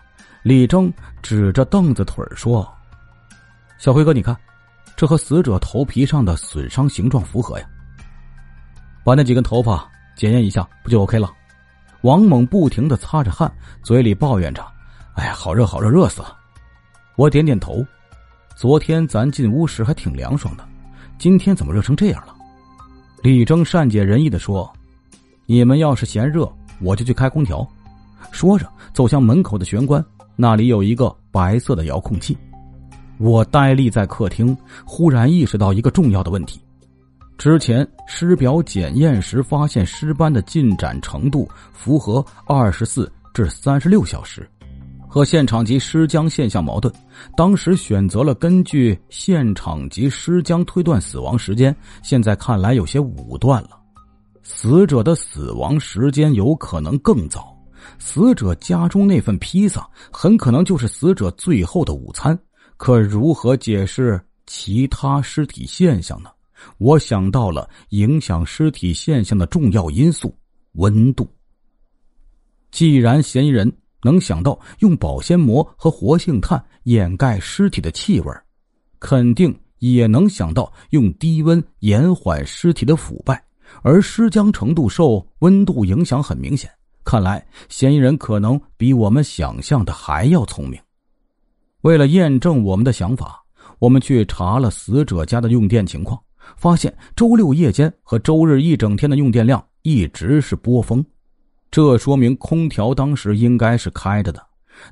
[0.42, 2.66] 李征指着凳子腿说
[3.79, 4.37] ：“小辉哥，你看，
[4.96, 7.66] 这和死者头皮上的损伤形状符合呀。
[9.05, 11.31] 把那几根头发检验一下，不就 OK 了？”
[12.02, 13.52] 王猛不停的擦着汗，
[13.83, 14.64] 嘴里抱怨着
[15.16, 16.37] ：“哎呀，好热，好热，热死了！”
[17.16, 17.85] 我点点头，
[18.55, 20.64] 昨天咱进屋时还挺凉爽的，
[21.18, 22.35] 今天怎么热成这样了？
[23.22, 24.70] 李征善解人意的说
[25.46, 26.50] ：“你们要是嫌热，
[26.81, 27.66] 我就去开空调。”
[28.31, 30.05] 说着走向门口的玄关，
[30.37, 32.37] 那里有一个白色的遥控器。
[33.16, 36.61] 我呆立在客厅，忽然意识到一个重要的问题：
[37.38, 44.46] 之前尸表检验时发现尸斑的进展程度符合二十四至三十六小时。
[45.16, 46.92] 和现场级尸僵现象矛盾，
[47.38, 53.81] 当时选择了根据现场级尸僵推断死亡时间，现在看来有些武断了。
[54.42, 57.57] 死者的死亡时间有可能更早，
[57.98, 62.38] 死者家中那份披萨很可能就是死者最后的午餐。
[62.76, 66.29] 可如何解释其他尸体现象呢？
[66.76, 70.37] 我想到了影响尸体现象的重要因素——
[70.76, 71.26] 温度。
[72.70, 73.72] 既然嫌疑人
[74.07, 78.33] 能想到用保鲜膜和活性炭掩盖尸体的气味，
[79.01, 83.42] 肯定也能想到用低温延缓尸体的腐败。
[83.83, 86.71] 而尸僵程度受温度影响很明显，
[87.05, 90.81] 看来嫌疑人可能比我们想象的还要聪明。
[91.83, 93.42] 为了验证我们的想法，
[93.81, 96.19] 我们去查了死者家的用电情况，
[96.57, 101.05] 发现周六夜间和周日一整天的用电量一直是波峰，
[101.70, 104.40] 这说明空调当时应该是开着的，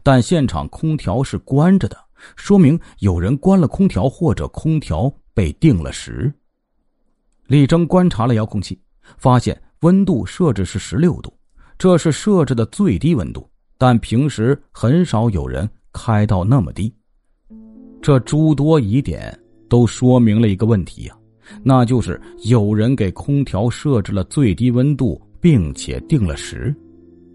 [0.02, 1.96] 但现场空调是关着的，
[2.37, 6.32] 说明有人关了空调或者空调被定了时。
[7.46, 8.78] 李征观察了遥控器，
[9.16, 11.32] 发现温度设置是十六度，
[11.78, 16.92] 这是设置的最低温度，但平时很少有人开到那么低。
[18.02, 21.16] 这诸多疑点都说明了一个问题呀，
[21.62, 26.74] 那就是有人给空调设置了最低温度，并且定了时。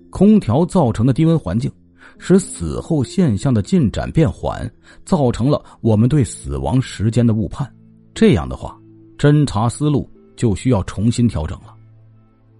[0.09, 1.71] 空调造成的低温环境，
[2.17, 4.67] 使死后现象的进展变缓，
[5.05, 7.71] 造成了我们对死亡时间的误判。
[8.15, 8.75] 这样的话。
[9.15, 11.75] 侦查思路就需要重新调整了。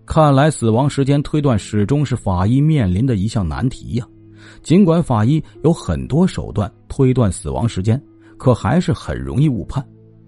[0.06, 4.06] 看来死亡时间推断始终是法医面临的一项难题呀。
[4.62, 8.00] 尽管法医有很多手段推断死亡时间，
[8.38, 9.84] 可还是很容易误判。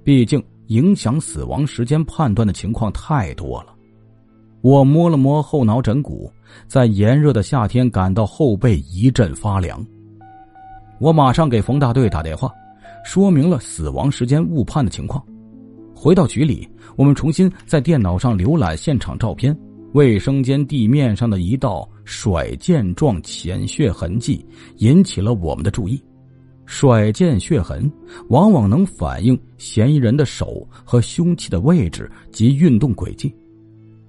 [0.05, 3.75] 毕竟影响死亡时间判断的情况太多了。
[4.61, 6.31] 我摸了摸后脑枕骨，
[6.67, 9.83] 在炎热的夏天感到后背一阵发凉。
[10.99, 12.51] 我马上给冯大队打电话，
[13.03, 15.23] 说明了死亡时间误判的情况。
[15.95, 19.57] 回到局里，我们重新在电脑上浏览现场照片。
[19.93, 24.45] 卫生间地面上的一道甩剑状浅血痕迹
[24.77, 26.01] 引起了我们的注意。
[26.65, 27.91] 甩剑血痕
[28.29, 33.35] 往往能反映嫌疑人的手和凶器的位置及运动轨迹。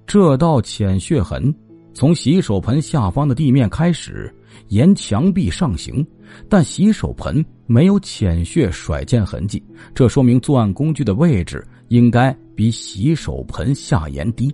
[0.05, 1.53] 这道浅血痕
[1.93, 4.33] 从洗手盆下方的地面开始，
[4.69, 6.05] 沿墙壁上行，
[6.49, 9.63] 但洗手盆没有浅血甩剑痕迹，
[9.93, 11.65] 这说明作案工具的位置。
[11.89, 14.51] 应该比洗手盆下沿低。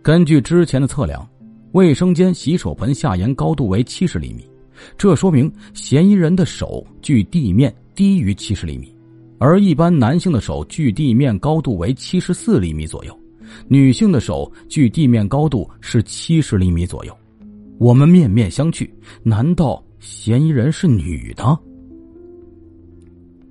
[0.00, 1.28] 根据之前的测量，
[1.72, 4.46] 卫生间洗手盆下沿高度为七十厘米，
[4.96, 8.94] 这说明嫌疑人的手距地面低于七十厘米，
[9.38, 13.18] 而一般男性的手距地面高度为七十四厘米左右，
[13.68, 17.16] 女性的手距地面高度是七十厘米左右。
[17.78, 18.88] 我们面面相觑，
[19.22, 21.58] 难道嫌疑人是女的？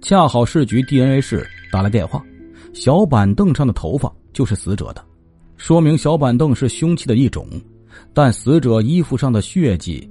[0.01, 2.23] 恰好市局 DNA 室打来电话。
[2.73, 5.03] 小板凳上的头发就是死者的，
[5.57, 7.47] 说明小板凳是凶器的一种，
[8.13, 10.09] 但死者衣服上的血迹，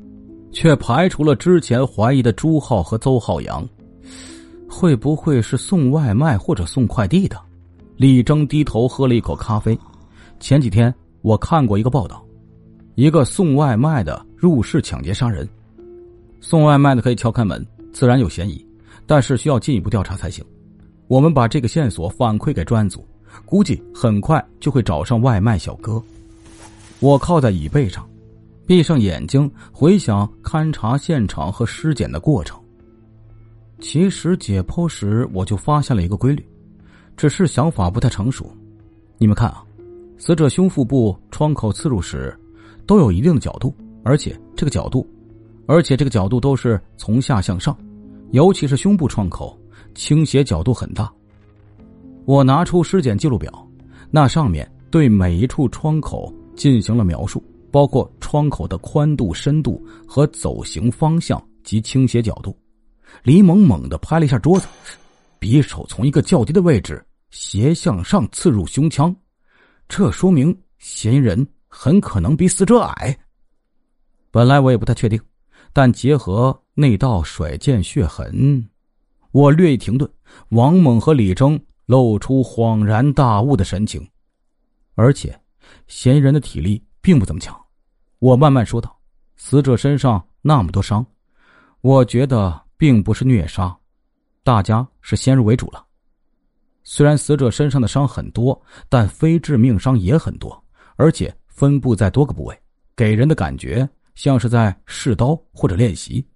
[0.52, 3.68] 却排除了之前怀疑的朱浩和邹浩洋。
[4.68, 7.36] 会不会是送外卖或者送快递的？
[7.96, 9.78] 李征低头喝了一口咖啡。
[10.40, 12.24] 前几天我看过一个报道，
[12.94, 15.48] 一个送外卖的入室抢劫杀人。
[16.40, 18.66] 送外卖的可以敲开门，自然有嫌疑，
[19.06, 20.44] 但是需要进一步调查才行。
[21.06, 23.06] 我们把这个线索反馈给专案组，
[23.44, 26.02] 估计很快就会找上外卖小哥。
[26.98, 28.08] 我靠在椅背上，
[28.66, 32.58] 闭上眼睛回想勘查现场和尸检的过程。
[33.80, 36.44] 其实解剖时我就发现了一个规律，
[37.16, 38.50] 只是想法不太成熟。
[39.18, 39.64] 你们看啊，
[40.18, 42.36] 死者胸腹部创口刺入时
[42.86, 45.06] 都有一定的角度，而且这个角度，
[45.66, 47.76] 而且这个角度都是从下向上，
[48.30, 49.58] 尤其是胸部创口。
[49.94, 51.12] 倾斜角度很大。
[52.24, 53.68] 我拿出尸检记录表，
[54.10, 62.56] 那上面对每一处窗口进行了描述，包括窗口的宽度、深度和走行方向及倾斜角度。
[63.22, 64.66] 李猛猛地拍了一下桌子，
[65.42, 69.14] 匕首从一个较低的位置斜向上刺入胸腔，
[69.88, 73.18] 这说明嫌疑人很可能比死者矮。
[74.30, 75.20] 本来我也不太确定，
[75.72, 78.64] 但结合那道甩剑血痕。
[79.32, 80.08] 我略一停顿，
[80.50, 84.06] 王猛和李征露出恍然大悟的神情，
[84.94, 85.36] 而且，
[85.88, 87.60] 嫌疑人的体力并不怎么强。
[88.20, 88.96] 我慢慢说道
[89.34, 91.04] ：“死者身上那么多伤，
[91.80, 93.76] 我觉得并不是虐杀，
[94.44, 95.84] 大家是先入为主了。
[96.82, 100.62] 虽然死者身上的伤很多，但非致命伤也很多，
[100.96, 102.58] 而且分布在多个部位，
[102.96, 106.26] 给人的感觉像是在试刀或者练习。”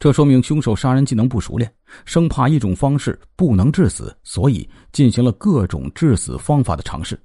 [0.00, 1.72] 这说明凶手杀人技能不熟练，
[2.04, 7.16] 生怕一种方式不能致死，所以进行了各种致死方法的尝试。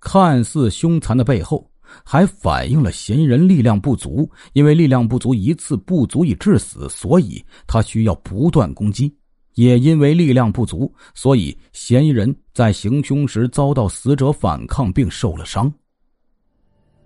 [0.00, 1.70] 看似凶残的背后，
[2.04, 9.16] 还反映了嫌疑人力量不足，因为力量不足一次不足以致死，所以他需要不断攻击。
[9.58, 15.72] 也因为力量不足，所以嫌疑人在行凶时遭到死者反抗并受了伤。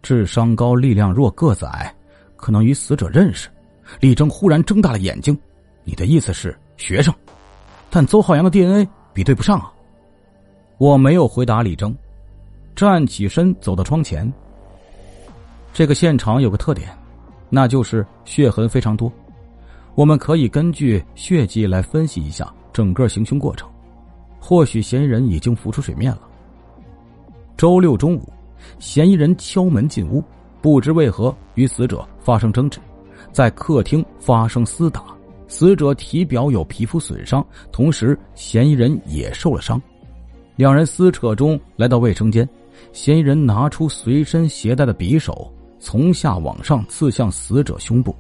[0.03, 1.91] 智商高、力量弱、个子矮，
[2.37, 3.49] 可能与死者认识。
[4.01, 5.35] 李征忽然睁大了眼睛
[5.83, 7.15] ：“你的意思是学生？
[7.89, 9.73] 但邹浩洋的 DNA 比对不上啊！”
[10.77, 11.97] 我没有回答李征，
[12.77, 14.31] 站起身走到窗前。
[15.73, 16.91] 这个现场有个特点，
[17.49, 19.11] 那就是血痕非常多。
[19.95, 23.69] 我们可以根据血迹来分析一下整个行凶过程，
[24.41, 26.23] 或许嫌疑人已经浮出水面了。
[27.57, 28.33] 周六中午，
[28.79, 30.25] 嫌疑人敲门进屋，
[30.63, 32.81] 不知为何与死者发生争执。
[33.33, 35.05] 在客厅发生厮打，
[35.47, 39.81] 死者体表有皮肤损伤，同时嫌疑人也受了伤。
[40.57, 42.49] 两人撕扯中来到卫生间，
[42.93, 48.15] 嫌疑人拿出随身携带的匕首，从下往上刺向死者胸部。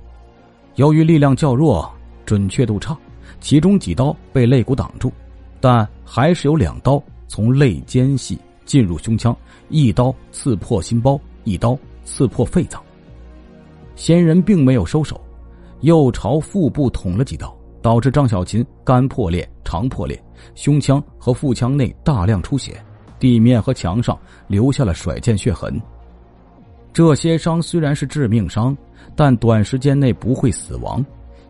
[0.77, 1.91] 由于力量较弱，
[2.25, 2.97] 准确度差，
[3.41, 5.13] 其中几刀被肋骨挡住，
[5.61, 9.37] 但还是有两刀从肋间隙进入胸腔，
[9.69, 12.83] 一刀刺破心包，一刀刺破肺脏。
[13.97, 15.21] 仙人并没有收手，
[15.81, 20.19] 又朝腹部捅了几刀，导致张小琴肝破裂、肠破裂，
[20.55, 22.83] 胸腔和腹腔内大量出血，
[23.19, 25.79] 地面和墙上留下了甩溅血痕。
[26.93, 28.77] 这些伤虽然是致命伤，
[29.17, 31.05] 但短时间内不会死亡。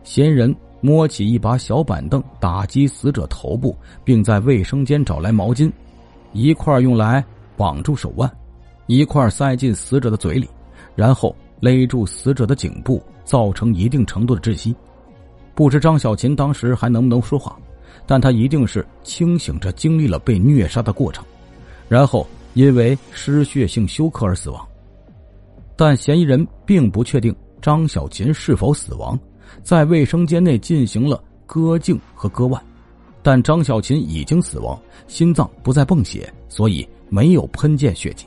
[0.05, 5.70] 嫌疑人摸起一把小板凳打击死者头部，并在卫生间找来毛巾，
[6.32, 7.24] 一块用来
[7.57, 8.30] 绑住手腕，
[8.86, 10.49] 一块塞进死者的嘴里，
[10.95, 11.34] 然后。
[11.62, 14.74] 勒住死者的颈部，造成一定程度的窒息。
[15.55, 17.57] 不知张小琴当时还能不能说话，
[18.05, 21.24] 但他一定是清醒着经历了被虐杀的过程，
[21.88, 24.66] 然后因为失血性休克而死亡。
[25.77, 29.18] 但嫌疑人并不确定张小琴是否死亡，
[29.62, 32.62] 在卫生间内进行了割颈和割腕，
[33.23, 38.27] 但张小琴已经死亡，心脏不再泵血，所以没有喷溅血迹。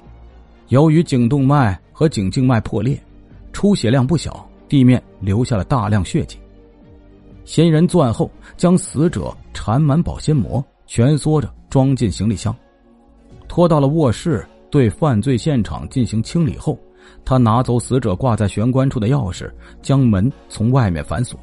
[0.69, 2.99] 由于颈动脉和颈静脉破裂。
[3.53, 6.37] 出血量不小，地面留下了大量血迹。
[7.45, 12.53] 嫌疑人作案后，将死者缠满保鲜膜，蜷缩着装进行李箱，
[13.47, 14.45] 拖到了卧室。
[14.69, 16.77] 对犯罪现场进行清理后，
[17.23, 19.51] 他拿走死者挂在玄关处的钥匙，
[19.81, 21.39] 将门从外面反锁。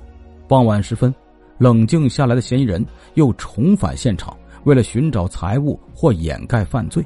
[0.47, 1.15] 傍晚时分，
[1.59, 2.85] 冷静下来的嫌疑人
[3.15, 7.05] 又重返现场，为了寻找财物或掩盖犯罪，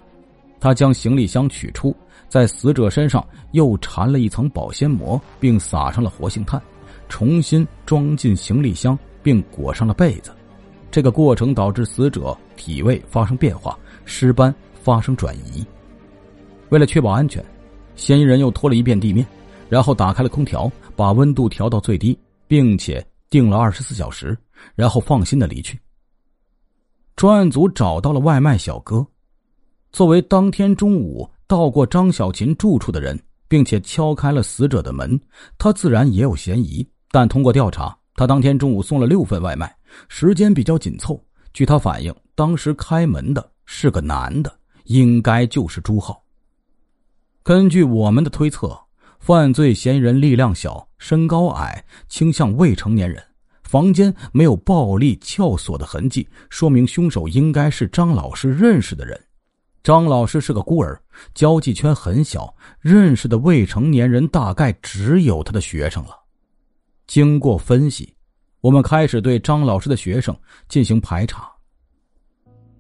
[0.59, 1.95] 他将行李箱取出。
[2.29, 6.61] 在死者身上又缠了一层保鲜膜，并撒上了活性炭，
[7.09, 10.33] 重新装进行李箱，并裹上了被子。
[10.91, 15.65] 这个过程导致死者体位发生变化，尸斑发生转移。
[16.71, 17.45] 为了确保安全，
[17.97, 19.27] 嫌疑人又拖了一遍地面，
[19.69, 22.17] 然后打开了空调，把温度调到最低，
[22.47, 24.39] 并且定了二十四小时，
[24.75, 25.79] 然后放心的离去。
[27.17, 29.05] 专案组找到了外卖小哥，
[29.91, 31.29] 作为当天中午。
[31.49, 33.17] 到过张小琴住处的人，
[33.47, 35.17] 并且敲开了死者的门，
[35.57, 36.85] 他自然也有嫌疑。
[37.13, 39.73] 但通过调查，他当天中午送了六份外卖，
[40.09, 41.25] 时间比较紧凑。
[41.53, 44.53] 据他反映，当时开门的是个男的，
[44.87, 46.21] 应该就是朱浩。
[47.47, 48.77] 根据我们的推测，
[49.21, 53.23] 犯罪嫌疑人力量小，身高矮，倾向未成年人。
[53.63, 59.17] 房间没有暴力撬锁的痕迹，说明凶手应该是张老师认识的人。
[59.85, 61.01] 张老师是个孤儿，
[61.35, 66.19] 交际圈很小，认识的未成年人大概只有他的学生了。
[67.07, 68.13] 经过分析，
[68.61, 70.37] 我们开始对张老师的学生
[70.69, 71.49] 进行排查。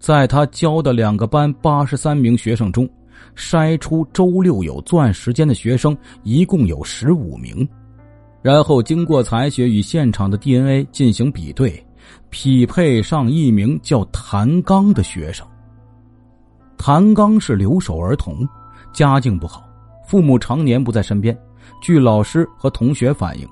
[0.00, 2.88] 在他教的两个班八十三名学生中，
[3.34, 7.68] 筛出周六有作案时间的学生一共有十五名，
[8.42, 11.84] 然后经过采血与现场的 DNA 进行比对，
[12.30, 15.46] 匹配上一名叫谭刚的学生。
[16.78, 18.46] 谭刚是留守儿童，
[18.92, 19.64] 家境不好，
[20.06, 21.36] 父母常年不在身边。
[21.80, 23.48] 据老师和同学反映，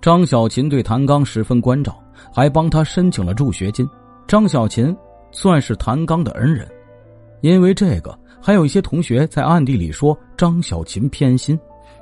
[0.00, 2.02] 张小琴对谭刚十分关照，
[2.32, 3.88] 还帮他申请了助学金。
[4.26, 4.96] 张小琴
[5.30, 6.66] 算是谭刚的恩人，
[7.42, 11.58] 因为这个，还有一些同学在暗地里说张小琴偏心。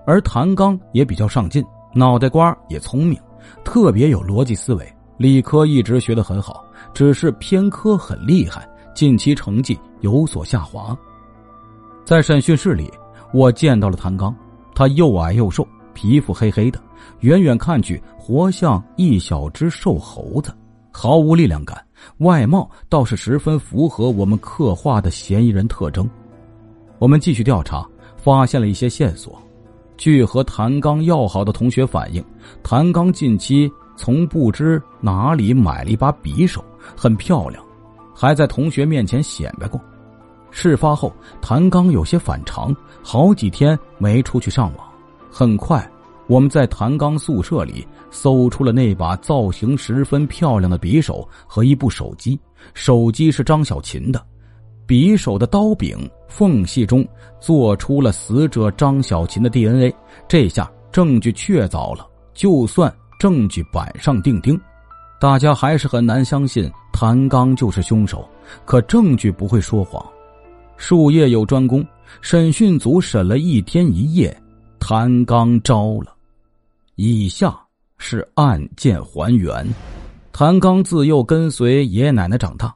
[0.07, 1.63] 而谭刚也比较上进，
[1.93, 3.21] 脑袋瓜也聪明，
[3.63, 6.65] 特别有逻辑思维，理科一直学得很好，
[6.95, 8.67] 只是偏科很厉害。
[8.95, 10.97] 近期成绩有所下滑，
[12.05, 12.91] 在审讯室里，
[13.33, 14.35] 我见到了谭刚，
[14.75, 16.81] 他又矮又瘦，皮肤黑黑的，
[17.21, 20.53] 远远看去活像一小只瘦猴子，
[20.91, 21.85] 毫无力量感，
[22.19, 26.09] 外貌倒是十分符合我们刻画的嫌疑人特征。
[26.99, 27.87] 我们继续调查，
[28.17, 29.41] 发现了一些线索。
[29.97, 32.25] 据和谭刚要好的同学反映，
[32.63, 36.65] 谭刚近期从不知哪里买了一把匕首，
[36.97, 37.63] 很漂亮，
[38.15, 39.81] 还在同学面前显摆过。
[40.51, 44.89] 事发后，谭刚有些反常，好几天没出去上网。
[45.31, 45.89] 很快，
[46.27, 52.39] 我们在谭刚宿舍里搜出了那把造型十分漂亮的匕首和一部手机。
[52.75, 54.25] 手机是张小琴的，
[54.89, 57.07] 匕首的刀柄缝隙中
[57.39, 59.95] 做出了死者张小琴的 DNA。
[60.27, 62.09] 这下证据确凿了。
[62.33, 64.59] 就算证据板上钉钉，
[65.21, 68.27] 大家还是很难相信谭刚就是凶手。
[68.65, 70.03] 可证据不会说谎。
[70.79, 71.85] 术业有专攻，
[72.23, 74.35] 审讯组审了一天一夜，
[74.79, 76.15] 谭刚招了。
[76.95, 77.55] 以下
[77.99, 79.67] 是案件还原：
[80.33, 82.75] 谭刚自幼跟随爷爷奶奶长大，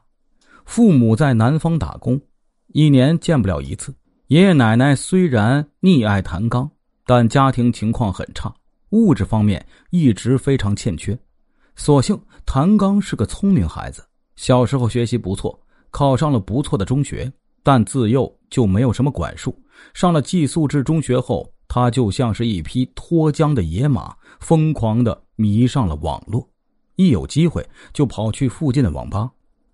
[0.65, 2.19] 父母在南方打工，
[2.67, 3.93] 一年见不了一次。
[4.27, 6.69] 爷爷奶奶虽然溺爱谭刚，
[7.05, 8.53] 但家庭情况很差，
[8.89, 11.17] 物质方面一直非常欠缺。
[11.75, 14.03] 所幸谭刚是个聪明孩子，
[14.35, 15.59] 小时候学习不错，
[15.91, 17.31] 考上了不错的中学。
[17.65, 19.57] 但自幼就没有什么管束。
[19.93, 26.45] 上了寄宿制中学后，他就像是一匹脱缰的野马，疯狂的迷上了网络。
[26.97, 29.31] 一有机会就跑去附近的网吧。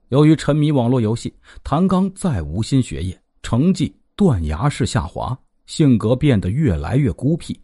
[0.09, 1.33] 由于沉迷网络游戏，
[1.63, 5.37] 谭刚再无心学业，成绩断崖式下滑，
[5.67, 7.59] 性格变得越来越孤僻，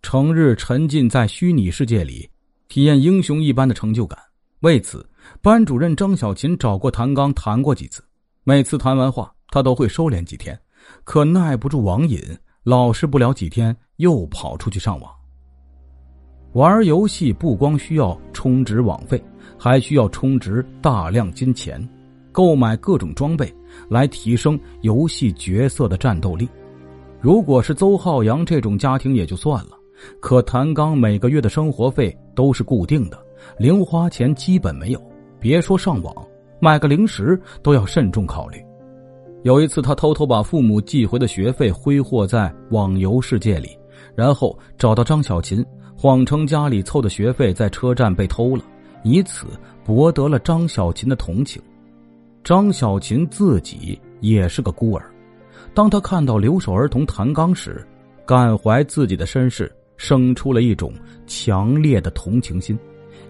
[0.00, 2.28] 成日沉浸在虚拟世界里，
[2.68, 4.16] 体验英雄一般的成就感。
[4.60, 5.04] 为此，
[5.42, 8.02] 班主任张小琴找过谭刚谈过几次，
[8.44, 9.32] 每次谈完话。
[9.52, 10.56] 他都会收敛几天，
[11.02, 12.22] 可耐不住网瘾，
[12.62, 15.12] 老实不了几天，又跑出去上网。
[16.52, 19.20] 玩游戏不光需要充值网费，
[19.62, 21.86] 还需要充值大量金钱，
[22.32, 23.54] 购买各种装备
[23.90, 26.48] 来提升游戏角色的战斗力。
[27.20, 29.72] 如果是邹浩洋这种家庭也就算了，
[30.18, 33.22] 可谭刚每个月的生活费都是固定的，
[33.58, 35.02] 零花钱基本没有，
[35.38, 36.14] 别说上网，
[36.58, 38.56] 买个零食都要慎重考虑。
[39.42, 43.76] 有一次，他偷偷把父母寄回的学费挥霍在网游世界里，
[44.14, 45.62] 然后找到张小琴，
[45.94, 48.64] 谎称家里凑的学费在车站被偷了，
[49.02, 49.46] 以此
[49.84, 51.60] 博得了张小琴的同情。
[52.42, 55.04] 张小琴自己也是个孤儿，
[55.74, 57.86] 当他看到留守儿童谭刚时，
[58.26, 60.92] 感怀自己的身世，生出了一种
[61.26, 62.78] 强烈的同情心，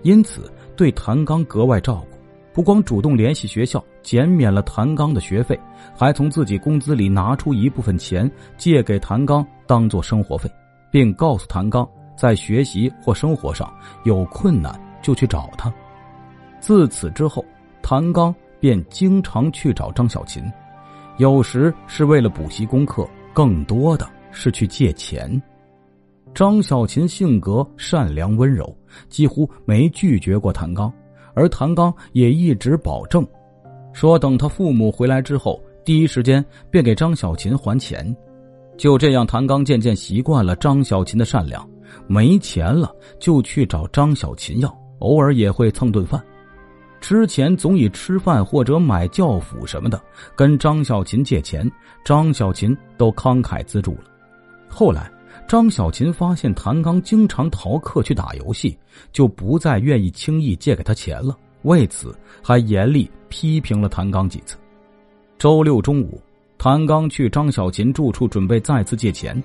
[0.03, 2.17] 因此对谭刚格外照顾。
[2.53, 5.59] 不光主动联系学校减免了谭刚的学费，
[5.97, 10.51] 还从自己工资里拿出一部分钱借给谭刚当做生活费，
[10.91, 13.73] 并告诉谭刚在学习或生活上
[14.05, 14.73] 有困难
[15.03, 15.73] 就去找他。
[16.61, 17.45] 自此之后，
[17.83, 20.43] 谭刚便经常去找张小琴，
[21.17, 25.41] 有时是为了补习功课，更多的是去借钱。
[26.35, 28.77] 张小琴性格善良温柔，
[29.09, 30.93] 几乎没拒绝过谭刚。
[31.33, 33.27] 而谭刚也一直保证，
[33.93, 38.15] 说等他父母回来之后，第一时间便给张小琴还钱。
[38.77, 41.69] 就这样，谭刚渐渐习惯了张小琴的善良，
[42.07, 46.23] 没钱了就去找张小琴要，偶尔也会蹭顿饭。
[47.01, 50.01] 之前总以吃饭或者买教辅什么的
[50.35, 51.71] 跟张小琴借钱，
[52.05, 54.05] 张小琴都慷慨资助了。
[54.69, 55.11] 后来。
[55.47, 58.79] 张小琴发现谭刚经常逃课去打游戏，
[59.11, 61.37] 就不再愿意轻易借给他钱了。
[61.63, 64.57] 为此，还严厉批评了谭刚几次。
[65.39, 66.21] 周六中午，
[66.57, 69.43] 谭刚去张小琴住处准备再次借钱，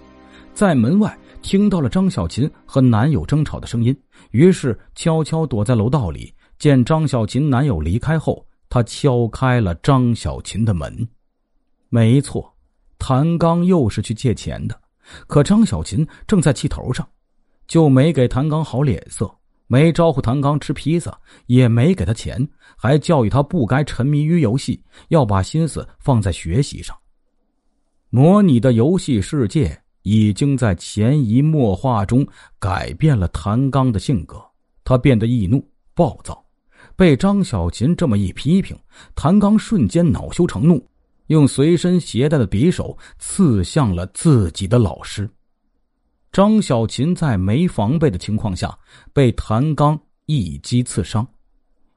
[0.53, 3.95] 在门外听到了张小琴和男友争吵的声音，
[4.31, 6.33] 于是悄悄躲在楼道里。
[6.57, 11.07] 见张小琴男友离开后，他敲开了张小琴的门。
[11.89, 12.53] 没错，
[12.97, 14.79] 谭刚又是去借钱的。
[15.27, 17.07] 可张小琴正在气头上，
[17.67, 19.29] 就没给谭刚好脸色，
[19.67, 26.97] 没招呼谭刚吃披萨，也没给他钱，还教育他不该沉迷于游戏，要把心思放在学习上。
[28.09, 32.26] 模拟的游戏世界已经在潜移默化中
[32.60, 34.39] 改变了谭刚的性格，
[34.84, 36.45] 他变得易怒暴躁。
[36.95, 38.78] 被张小琴这么一批评，
[39.16, 40.88] 谭刚瞬间恼羞成怒。
[41.28, 45.28] 用随身携带的匕首刺向了自己的老师。
[46.32, 48.78] 张小琴在没防备的情况下
[49.12, 51.28] 被谭刚一击刺伤，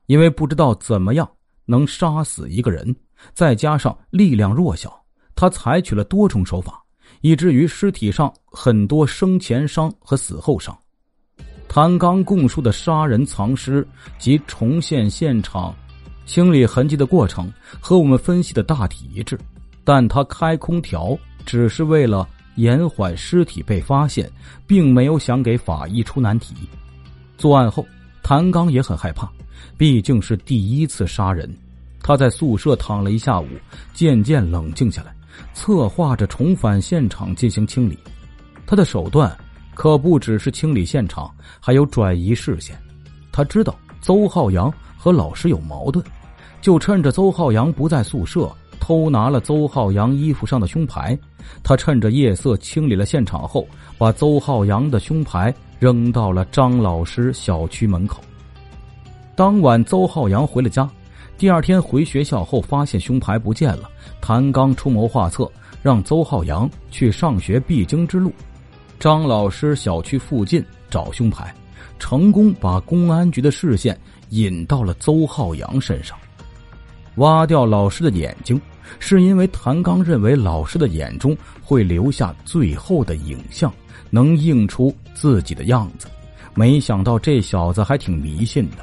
[0.07, 1.31] 因为不知道怎么样
[1.67, 2.97] 能杀死一个人，
[3.35, 4.99] 再加上力量弱小，
[5.35, 6.83] 他采取了多重手法，
[7.21, 10.77] 以至于尸体上很多生前伤和死后伤。
[11.69, 13.87] 谭刚供述的杀人藏尸
[14.19, 15.75] 及重现现场。
[16.25, 17.51] 清理痕迹的过程
[17.81, 19.39] 和我们分析的大体一致，
[19.83, 24.31] 但他开空调只是为了延缓尸体被发现，
[24.67, 26.55] 并没有想给法医出难题。
[27.39, 27.87] 作案后，
[28.23, 29.27] 谭刚也很害怕，
[29.79, 31.51] 毕竟是第一次杀人。
[32.03, 33.49] 他在宿舍躺了一下午，
[33.95, 35.17] 渐渐冷静下来，
[35.55, 37.99] 策划着重返现场进行清理。
[38.67, 39.35] 他的手段
[39.75, 41.31] 可不只是清理现场，
[41.61, 42.77] 还有转移视线。
[43.33, 46.05] 他知道邹浩洋和老师有矛盾，
[46.61, 51.19] 就趁着邹浩洋不在宿舍，偷拿了邹浩洋衣服上的胸牌。
[51.63, 53.67] 他趁着夜色清理了现场后，
[53.97, 58.21] 把邹浩洋的胸牌扔到了张老师小区门口。
[59.35, 60.89] 当晚，邹浩洋回了家。
[61.39, 63.89] 第二天回学校后，发现胸牌不见了。
[64.21, 65.49] 谭刚出谋划策，
[65.85, 68.33] 让邹浩洋去上学必经之路
[68.99, 71.55] 张老师小区附近找胸牌，
[72.01, 73.97] 成功把公安局的视线
[74.31, 76.19] 引到了邹浩洋身上。
[77.19, 78.61] 挖掉老师的眼睛，
[78.99, 83.73] 是因为谭刚认为老师的眼中会留下最后的影像，
[84.11, 86.09] 能映出自己的样子。
[86.55, 88.79] 没想到这小子还挺迷信的。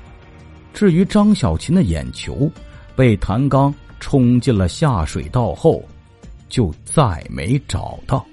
[0.75, 2.51] 至于张小琴的眼球，
[2.97, 5.81] 被谭刚冲进了下水道后，
[6.49, 8.23] 就再没找到。